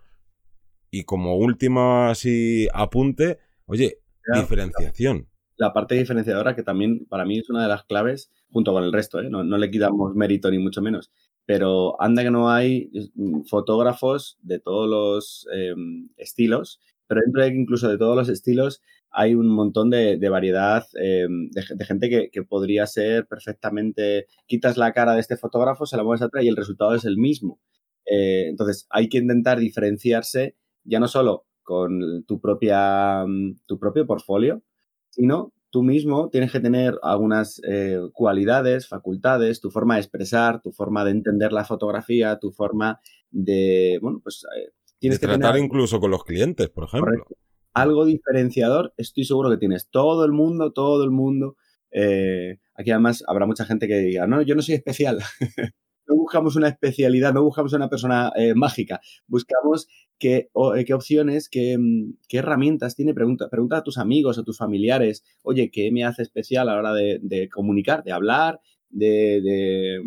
Y 0.90 1.04
como 1.04 1.36
último 1.36 2.04
así 2.04 2.68
apunte, 2.72 3.38
oye, 3.66 3.98
diferenciación. 4.34 5.28
La 5.56 5.72
parte 5.72 5.94
diferenciadora 5.94 6.54
que 6.54 6.62
también 6.62 7.06
para 7.06 7.24
mí 7.24 7.38
es 7.38 7.48
una 7.50 7.62
de 7.62 7.68
las 7.68 7.84
claves, 7.84 8.30
junto 8.50 8.72
con 8.72 8.84
el 8.84 8.92
resto, 8.92 9.20
¿eh? 9.20 9.30
no, 9.30 9.42
le 9.42 9.70
quitamos 9.70 10.14
mérito 10.14 10.50
ni 10.50 10.58
mucho 10.58 10.82
menos, 10.82 11.10
pero 11.46 12.00
anda 12.00 12.22
que 12.22 12.30
no 12.30 12.50
hay 12.50 12.90
mm, 13.14 13.42
fotógrafos 13.44 14.38
de 14.42 14.58
todos 14.58 14.88
los 14.88 15.48
em, 15.52 16.08
estilos, 16.16 16.80
pero 17.06 17.20
dentro 17.24 17.42
de 17.42 17.48
incluso 17.48 17.88
de 17.88 17.98
todos 17.98 18.16
los 18.16 18.28
estilos 18.28 18.82
hay 19.12 19.34
un 19.34 19.48
montón 19.48 19.90
de, 19.90 20.16
variedad 20.28 20.86
em, 20.94 21.50
de, 21.50 21.84
gente 21.84 22.30
que, 22.32 22.42
podría 22.42 22.86
ser 22.86 23.26
perfectamente, 23.26 24.26
quitas 24.46 24.76
la 24.76 24.92
cara 24.92 25.14
de 25.14 25.20
este 25.20 25.36
fotógrafo, 25.36 25.86
se 25.86 25.96
la 25.96 26.02
mueves 26.02 26.22
atrás 26.22 26.44
y 26.44 26.48
el 26.48 26.56
resultado 26.56 26.94
es 26.94 27.04
el 27.04 27.18
mismo. 27.18 27.60
Eh, 28.06 28.48
entonces, 28.48 28.86
hay 28.90 29.08
que 29.08 29.18
intentar 29.18 29.58
diferenciarse 29.58 30.56
ya 30.84 30.98
no 30.98 31.08
solo 31.08 31.46
con 31.62 32.24
tu, 32.26 32.40
propia, 32.40 33.24
mm, 33.26 33.60
tu 33.66 33.78
propio 33.78 34.06
portfolio, 34.06 34.62
sino 35.10 35.52
tú 35.70 35.82
mismo 35.82 36.28
tienes 36.30 36.50
que 36.50 36.60
tener 36.60 36.98
algunas 37.02 37.60
eh, 37.68 38.00
cualidades, 38.12 38.88
facultades, 38.88 39.60
tu 39.60 39.70
forma 39.70 39.94
de 39.94 40.00
expresar, 40.00 40.60
tu 40.62 40.72
forma 40.72 41.04
de 41.04 41.12
entender 41.12 41.52
la 41.52 41.64
fotografía, 41.64 42.38
tu 42.38 42.50
forma 42.50 43.00
de, 43.30 43.98
bueno, 44.00 44.20
pues... 44.22 44.44
Eh, 44.56 44.70
tienes 44.98 45.18
que 45.18 45.26
tratar 45.26 45.58
incluso 45.58 46.00
con 46.00 46.10
los 46.10 46.24
clientes, 46.24 46.68
por 46.70 46.84
ejemplo 46.84 47.26
algo 47.74 48.04
diferenciador, 48.04 48.92
estoy 48.96 49.24
seguro 49.24 49.50
que 49.50 49.56
tienes. 49.56 49.88
Todo 49.90 50.24
el 50.24 50.32
mundo, 50.32 50.72
todo 50.72 51.04
el 51.04 51.10
mundo. 51.10 51.56
Eh, 51.90 52.58
aquí 52.74 52.90
además 52.90 53.22
habrá 53.26 53.46
mucha 53.46 53.64
gente 53.64 53.88
que 53.88 53.98
diga, 53.98 54.26
no, 54.26 54.42
yo 54.42 54.54
no 54.54 54.62
soy 54.62 54.74
especial. 54.74 55.18
no 56.06 56.16
buscamos 56.16 56.56
una 56.56 56.68
especialidad, 56.68 57.32
no 57.32 57.42
buscamos 57.42 57.72
una 57.72 57.88
persona 57.88 58.32
eh, 58.36 58.54
mágica. 58.54 59.00
Buscamos 59.26 59.88
qué, 60.18 60.50
eh, 60.76 60.84
qué 60.84 60.94
opciones, 60.94 61.48
qué, 61.48 61.78
mm, 61.78 62.14
qué, 62.28 62.38
herramientas 62.38 62.94
tiene. 62.94 63.14
Pregunta, 63.14 63.48
pregunta 63.48 63.78
a 63.78 63.82
tus 63.82 63.98
amigos, 63.98 64.38
a 64.38 64.44
tus 64.44 64.58
familiares, 64.58 65.24
oye, 65.42 65.70
¿qué 65.70 65.90
me 65.92 66.04
hace 66.04 66.22
especial 66.22 66.68
a 66.68 66.74
la 66.74 66.78
hora 66.78 66.94
de, 66.94 67.18
de 67.22 67.48
comunicar, 67.48 68.04
de 68.04 68.12
hablar, 68.12 68.60
de, 68.92 70.02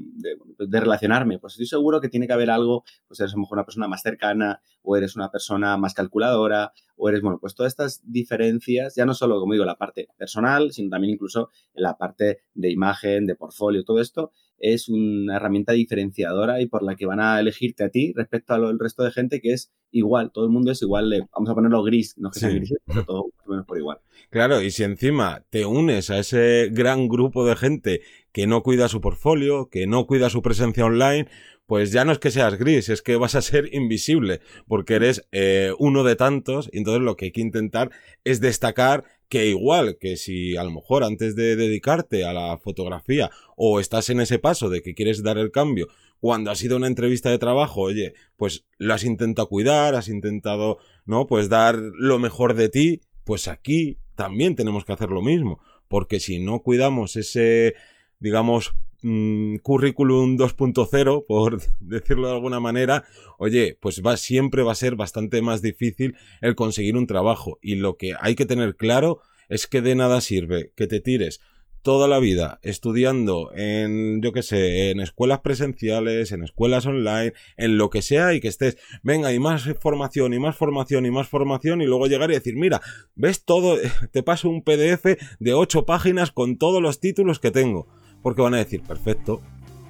de, 0.58 0.80
relacionarme. 0.80 1.40
Pues 1.40 1.54
estoy 1.54 1.66
seguro 1.66 2.00
que 2.00 2.10
tiene 2.10 2.28
que 2.28 2.34
haber 2.34 2.50
algo, 2.50 2.84
pues 3.08 3.20
eres 3.20 3.34
a 3.34 3.36
lo 3.36 3.42
mejor 3.42 3.58
una 3.58 3.66
persona 3.66 3.88
más 3.88 4.02
cercana, 4.02 4.62
o 4.84 4.96
eres 4.96 5.16
una 5.16 5.30
persona 5.32 5.76
más 5.78 5.94
calculadora, 5.94 6.72
o 6.98 7.10
eres, 7.10 7.22
bueno, 7.22 7.40
pues 7.40 7.56
todas 7.56 7.74
estas 7.74 8.02
diferencias, 8.06 8.96
ya 8.96 9.06
no 9.06 9.14
solo, 9.14 9.40
como 9.40 9.54
digo, 9.54 9.66
la 9.66 9.78
parte 9.78 10.08
personal, 10.18 10.72
sino 10.72 10.90
también 10.90 11.14
incluso 11.14 11.50
la 11.74 11.98
parte 11.98 12.40
de 12.54 12.72
imagen, 12.72 13.26
de 13.26 13.36
portfolio, 13.36 13.84
todo 13.84 14.00
esto 14.00 14.32
es 14.58 14.88
una 14.88 15.36
herramienta 15.36 15.74
diferenciadora 15.74 16.62
y 16.62 16.68
por 16.68 16.84
la 16.84 16.96
que 16.96 17.06
van 17.06 17.20
a 17.20 17.40
elegirte 17.40 17.84
a 17.84 17.90
ti 17.90 18.14
respecto 18.16 18.54
al 18.54 18.80
resto 18.80 19.04
de 19.04 19.12
gente 19.12 19.42
que 19.42 19.52
es 19.52 19.72
igual, 19.92 20.32
todo 20.34 20.46
el 20.46 20.52
mundo 20.52 20.72
es 20.72 20.82
igual, 20.82 21.28
vamos 21.34 21.50
a 21.50 21.54
ponerlo 21.54 21.84
gris, 21.84 22.18
no 22.18 22.32
que 22.32 22.40
sea 22.40 22.50
gris, 22.50 22.74
pero 22.86 23.06
todo 23.06 23.26
menos 23.48 23.66
por 23.66 23.78
igual. 23.78 24.00
Claro, 24.30 24.62
y 24.62 24.72
si 24.72 24.84
encima 24.84 25.44
te 25.50 25.66
unes 25.66 26.10
a 26.10 26.20
ese 26.20 26.70
gran 26.72 27.08
grupo 27.08 27.46
de 27.46 27.56
gente 27.56 28.02
que 28.32 28.48
no 28.48 28.64
cuida 28.64 28.90
su 28.90 29.02
portfolio, 29.02 29.70
que 29.70 29.88
no 29.88 30.06
cuida 30.06 30.30
su 30.30 30.42
presencia 30.42 30.86
online, 30.86 31.28
pues 31.66 31.92
ya 31.92 32.06
no 32.06 32.12
es 32.12 32.20
que 32.20 32.32
seas 32.32 32.58
gris, 32.58 32.90
es 32.90 33.02
que 33.02 33.16
vas 33.16 33.36
a 33.36 33.42
ser 33.42 33.74
invisible, 33.74 34.42
porque 34.68 34.96
eres 34.96 35.28
eh, 35.32 35.72
uno 35.80 36.04
de 36.04 36.16
tantos, 36.16 36.70
y 36.72 36.78
entonces 36.78 37.02
lo 37.02 37.16
que 37.16 37.26
hay 37.26 37.32
que 37.32 37.42
intentar 37.42 37.90
es 38.24 38.40
destacar 38.40 39.04
que 39.30 39.48
igual 39.48 39.98
que 40.00 40.18
si 40.18 40.56
a 40.56 40.64
lo 40.64 40.72
mejor 40.72 41.04
antes 41.04 41.36
de 41.36 41.56
dedicarte 41.56 42.26
a 42.26 42.34
la 42.34 42.58
fotografía 42.58 43.32
o 43.56 43.80
estás 43.80 44.10
en 44.10 44.20
ese 44.20 44.38
paso 44.38 44.70
de 44.70 44.84
que 44.84 44.94
quieres 44.94 45.24
dar 45.24 45.38
el 45.38 45.52
cambio, 45.52 45.88
cuando 46.20 46.52
ha 46.52 46.56
sido 46.56 46.78
una 46.78 46.88
entrevista 46.88 47.30
de 47.30 47.40
trabajo, 47.40 47.82
oye, 47.82 48.14
pues 48.38 48.66
lo 48.78 48.94
has 48.94 49.04
intentado 49.04 49.50
cuidar, 49.50 49.96
has 49.96 50.08
intentado, 50.08 50.78
¿no? 51.06 51.28
Pues 51.28 51.50
dar 51.50 51.76
lo 51.78 52.20
mejor 52.20 52.54
de 52.54 52.70
ti, 52.70 53.02
pues 53.24 53.48
aquí 53.48 53.98
también 54.16 54.56
tenemos 54.56 54.86
que 54.86 54.94
hacer 54.94 55.10
lo 55.10 55.22
mismo, 55.22 55.60
porque 55.88 56.20
si 56.20 56.40
no 56.40 56.62
cuidamos 56.62 57.16
ese, 57.16 57.76
digamos, 58.20 58.74
mm, 59.06 59.58
currículum 59.58 60.38
2.0, 60.38 61.26
por 61.28 61.62
decirlo 61.80 62.28
de 62.28 62.34
alguna 62.34 62.60
manera, 62.60 63.06
oye, 63.38 63.78
pues 63.80 64.02
va, 64.06 64.18
siempre 64.18 64.64
va 64.64 64.72
a 64.72 64.76
ser 64.76 64.96
bastante 64.96 65.42
más 65.42 65.62
difícil 65.62 66.16
el 66.42 66.56
conseguir 66.56 66.98
un 66.98 67.08
trabajo. 67.08 67.60
Y 67.62 67.76
lo 67.76 67.98
que 67.98 68.14
hay 68.20 68.36
que 68.36 68.46
tener 68.46 68.76
claro 68.76 69.20
es 69.48 69.68
que 69.68 69.82
de 69.82 69.96
nada 69.96 70.22
sirve 70.22 70.72
que 70.76 70.88
te 70.88 71.00
tires 71.00 71.40
toda 71.86 72.08
la 72.08 72.18
vida 72.18 72.60
estudiando 72.64 73.52
en, 73.56 74.20
yo 74.24 74.32
qué 74.32 74.42
sé, 74.42 74.90
en 74.90 75.00
escuelas 75.00 75.42
presenciales, 75.42 76.32
en 76.32 76.44
escuelas 76.44 76.88
online, 76.88 77.34
en 77.58 77.78
lo 77.78 77.92
que 77.92 78.02
sea 78.02 78.34
y 78.34 78.42
que 78.42 78.48
estés, 78.48 78.80
venga, 79.04 79.32
y 79.32 79.38
más 79.38 79.66
formación, 79.80 80.34
y 80.34 80.40
más 80.40 80.56
formación, 80.56 81.06
y 81.06 81.12
más 81.12 81.28
formación, 81.28 81.84
y 81.84 81.86
luego 81.86 82.08
llegar 82.08 82.32
y 82.32 82.34
decir, 82.34 82.56
mira, 82.56 82.82
ves 83.14 83.46
todo, 83.46 83.78
te 84.12 84.24
paso 84.24 84.50
un 84.50 84.64
PDF 84.64 85.06
de 85.40 85.54
ocho 85.54 85.86
páginas 85.86 86.32
con 86.32 86.58
todos 86.58 86.82
los 86.82 87.00
títulos 87.00 87.40
que 87.40 87.52
tengo. 87.52 87.88
Porque 88.26 88.42
van 88.42 88.56
a 88.56 88.58
decir, 88.58 88.82
perfecto, 88.82 89.40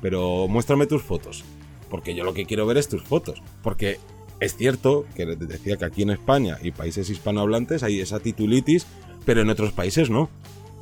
pero 0.01 0.49
muéstrame 0.49 0.87
tus 0.87 1.01
fotos. 1.01 1.45
Porque 1.89 2.13
yo 2.13 2.25
lo 2.25 2.33
que 2.33 2.45
quiero 2.45 2.65
ver 2.65 2.75
es 2.75 2.89
tus 2.89 3.01
fotos. 3.01 3.41
Porque 3.63 3.97
es 4.41 4.57
cierto 4.57 5.05
que 5.15 5.25
decía 5.25 5.77
que 5.77 5.85
aquí 5.85 6.01
en 6.01 6.09
España 6.09 6.57
y 6.61 6.71
países 6.71 7.09
hispanohablantes 7.09 7.81
hay 7.81 8.01
esa 8.01 8.19
titulitis, 8.19 8.87
pero 9.23 9.39
en 9.39 9.49
otros 9.49 9.71
países 9.71 10.09
no. 10.09 10.29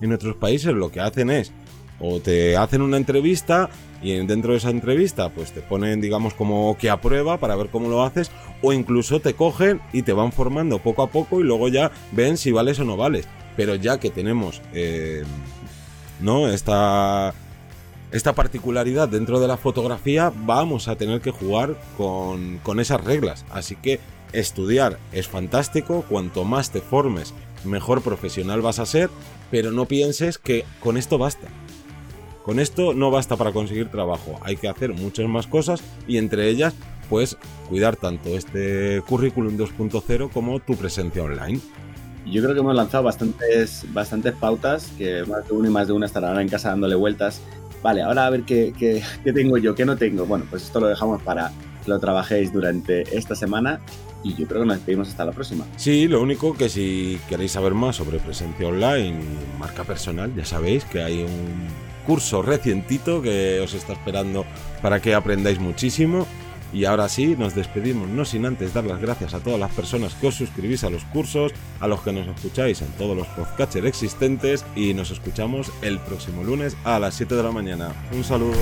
En 0.02 0.14
otros 0.14 0.36
países 0.36 0.74
lo 0.74 0.90
que 0.90 1.00
hacen 1.00 1.30
es 1.30 1.52
o 2.00 2.20
te 2.20 2.58
hacen 2.58 2.82
una 2.82 2.98
entrevista 2.98 3.70
y 4.02 4.14
dentro 4.26 4.54
de 4.54 4.58
esa 4.58 4.72
entrevista 4.72 5.30
pues 5.30 5.52
te 5.52 5.62
ponen 5.62 6.02
digamos 6.02 6.34
como 6.34 6.76
que 6.80 6.90
a 6.90 7.00
prueba 7.00 7.38
para 7.38 7.56
ver 7.56 7.70
cómo 7.70 7.88
lo 7.88 8.02
haces 8.02 8.32
o 8.64 8.74
incluso 8.74 9.20
te 9.20 9.36
cogen 9.36 9.80
y 9.94 10.02
te 10.02 10.12
van 10.12 10.32
formando 10.32 10.80
poco 10.80 11.04
a 11.04 11.12
poco 11.12 11.40
y 11.40 11.44
luego 11.44 11.68
ya 11.68 11.92
ven 12.14 12.36
si 12.36 12.52
vales 12.52 12.80
o 12.80 12.84
no 12.84 12.98
vales. 12.98 13.28
Pero 13.56 13.76
ya 13.76 14.00
que 14.00 14.10
tenemos 14.10 14.60
eh, 14.74 15.24
¿no? 16.20 16.48
esta, 16.48 17.34
esta 18.12 18.34
particularidad 18.34 19.08
dentro 19.10 19.40
de 19.40 19.48
la 19.48 19.58
fotografía 19.58 20.32
vamos 20.36 20.88
a 20.88 20.96
tener 20.96 21.22
que 21.22 21.32
jugar 21.32 21.78
con, 21.98 22.60
con 22.60 22.80
esas 22.80 23.04
reglas. 23.04 23.46
Así 23.52 23.76
que 23.76 24.00
estudiar 24.32 24.98
es 25.12 25.28
fantástico, 25.28 26.06
cuanto 26.10 26.44
más 26.44 26.72
te 26.72 26.82
formes 26.82 27.34
mejor 27.66 28.02
profesional 28.02 28.62
vas 28.62 28.80
a 28.80 28.86
ser, 28.86 29.10
pero 29.52 29.72
no 29.72 29.86
pienses 29.86 30.38
que 30.38 30.66
con 30.80 30.98
esto 30.98 31.18
basta. 31.18 31.48
Con 32.44 32.60
esto 32.60 32.94
no 32.94 33.10
basta 33.10 33.38
para 33.38 33.54
conseguir 33.54 33.90
trabajo, 33.90 34.40
hay 34.42 34.58
que 34.58 34.68
hacer 34.68 34.94
muchas 34.94 35.28
más 35.28 35.48
cosas 35.48 35.82
y 36.08 36.18
entre 36.18 36.50
ellas, 36.50 36.74
pues 37.10 37.38
cuidar 37.70 37.96
tanto 37.96 38.30
este 38.30 39.02
currículum 39.08 39.58
2.0 39.58 40.30
como 40.30 40.60
tu 40.60 40.76
presencia 40.76 41.24
online. 41.24 41.62
Yo 42.26 42.42
creo 42.42 42.54
que 42.54 42.62
hemos 42.62 42.76
lanzado 42.76 43.04
bastantes, 43.04 43.86
bastantes 43.94 44.34
pautas, 44.34 44.92
que 44.98 45.24
más 45.26 45.48
de 45.48 45.54
uno 45.54 45.68
y 45.68 45.72
más 45.72 45.88
de 45.88 45.94
una 45.94 46.06
estarán 46.06 46.40
en 46.40 46.48
casa 46.48 46.70
dándole 46.70 46.96
vueltas. 46.96 47.42
Vale, 47.82 48.02
ahora 48.02 48.26
a 48.26 48.30
ver 48.30 48.44
qué, 48.44 48.74
qué, 48.78 49.34
tengo 49.34 49.58
yo, 49.58 49.76
qué 49.76 49.86
no 49.86 49.98
tengo. 49.98 50.26
Bueno, 50.26 50.46
pues 50.50 50.64
esto 50.64 50.80
lo 50.80 50.88
dejamos 50.88 51.22
para 51.22 51.52
que 51.84 51.92
lo 51.92 52.00
trabajéis 52.00 52.54
durante 52.54 53.02
esta 53.16 53.36
semana 53.36 53.82
y 54.24 54.36
yo 54.36 54.48
creo 54.48 54.62
que 54.62 54.68
nos 54.68 54.78
despedimos 54.78 55.10
hasta 55.10 55.26
la 55.26 55.34
próxima. 55.34 55.66
Sí, 55.76 56.08
lo 56.08 56.22
único 56.22 56.54
que 56.54 56.70
si 56.70 57.20
queréis 57.28 57.52
saber 57.52 57.74
más 57.74 57.98
sobre 57.98 58.20
presencia 58.20 58.68
online 58.68 59.20
marca 59.60 59.84
personal, 59.84 60.34
ya 60.34 60.46
sabéis 60.46 60.86
que 60.86 61.04
hay 61.04 61.24
un 61.24 61.68
curso 62.06 62.42
recientito 62.42 63.22
que 63.22 63.60
os 63.60 63.74
está 63.74 63.94
esperando 63.94 64.46
para 64.82 65.02
que 65.02 65.14
aprendáis 65.14 65.60
muchísimo. 65.60 66.26
Y 66.74 66.86
ahora 66.86 67.08
sí, 67.08 67.36
nos 67.38 67.54
despedimos, 67.54 68.10
no 68.10 68.26
sin 68.26 68.46
antes 68.46 68.74
dar 68.74 68.86
las 68.86 69.00
gracias 69.00 69.34
a 69.36 69.40
todas 69.40 69.60
las 69.60 69.72
personas 69.72 70.16
que 70.16 70.28
os 70.28 70.36
suscribís 70.36 70.84
a 70.84 70.90
los 70.90 71.04
cursos, 71.06 71.52
a 71.80 71.88
los 71.88 72.02
que 72.02 72.12
nos 72.12 72.28
escucháis 72.28 72.82
en 72.82 72.88
todos 72.94 73.16
los 73.16 73.28
podcatchers 73.28 73.86
existentes 73.86 74.66
y 74.76 74.94
nos 74.96 75.12
escuchamos 75.12 75.72
el 75.84 76.00
próximo 76.00 76.44
lunes 76.44 76.76
a 76.84 76.98
las 77.00 77.14
7 77.14 77.36
de 77.36 77.44
la 77.44 77.52
mañana. 77.52 77.94
Un 78.12 78.24
saludo. 78.24 78.58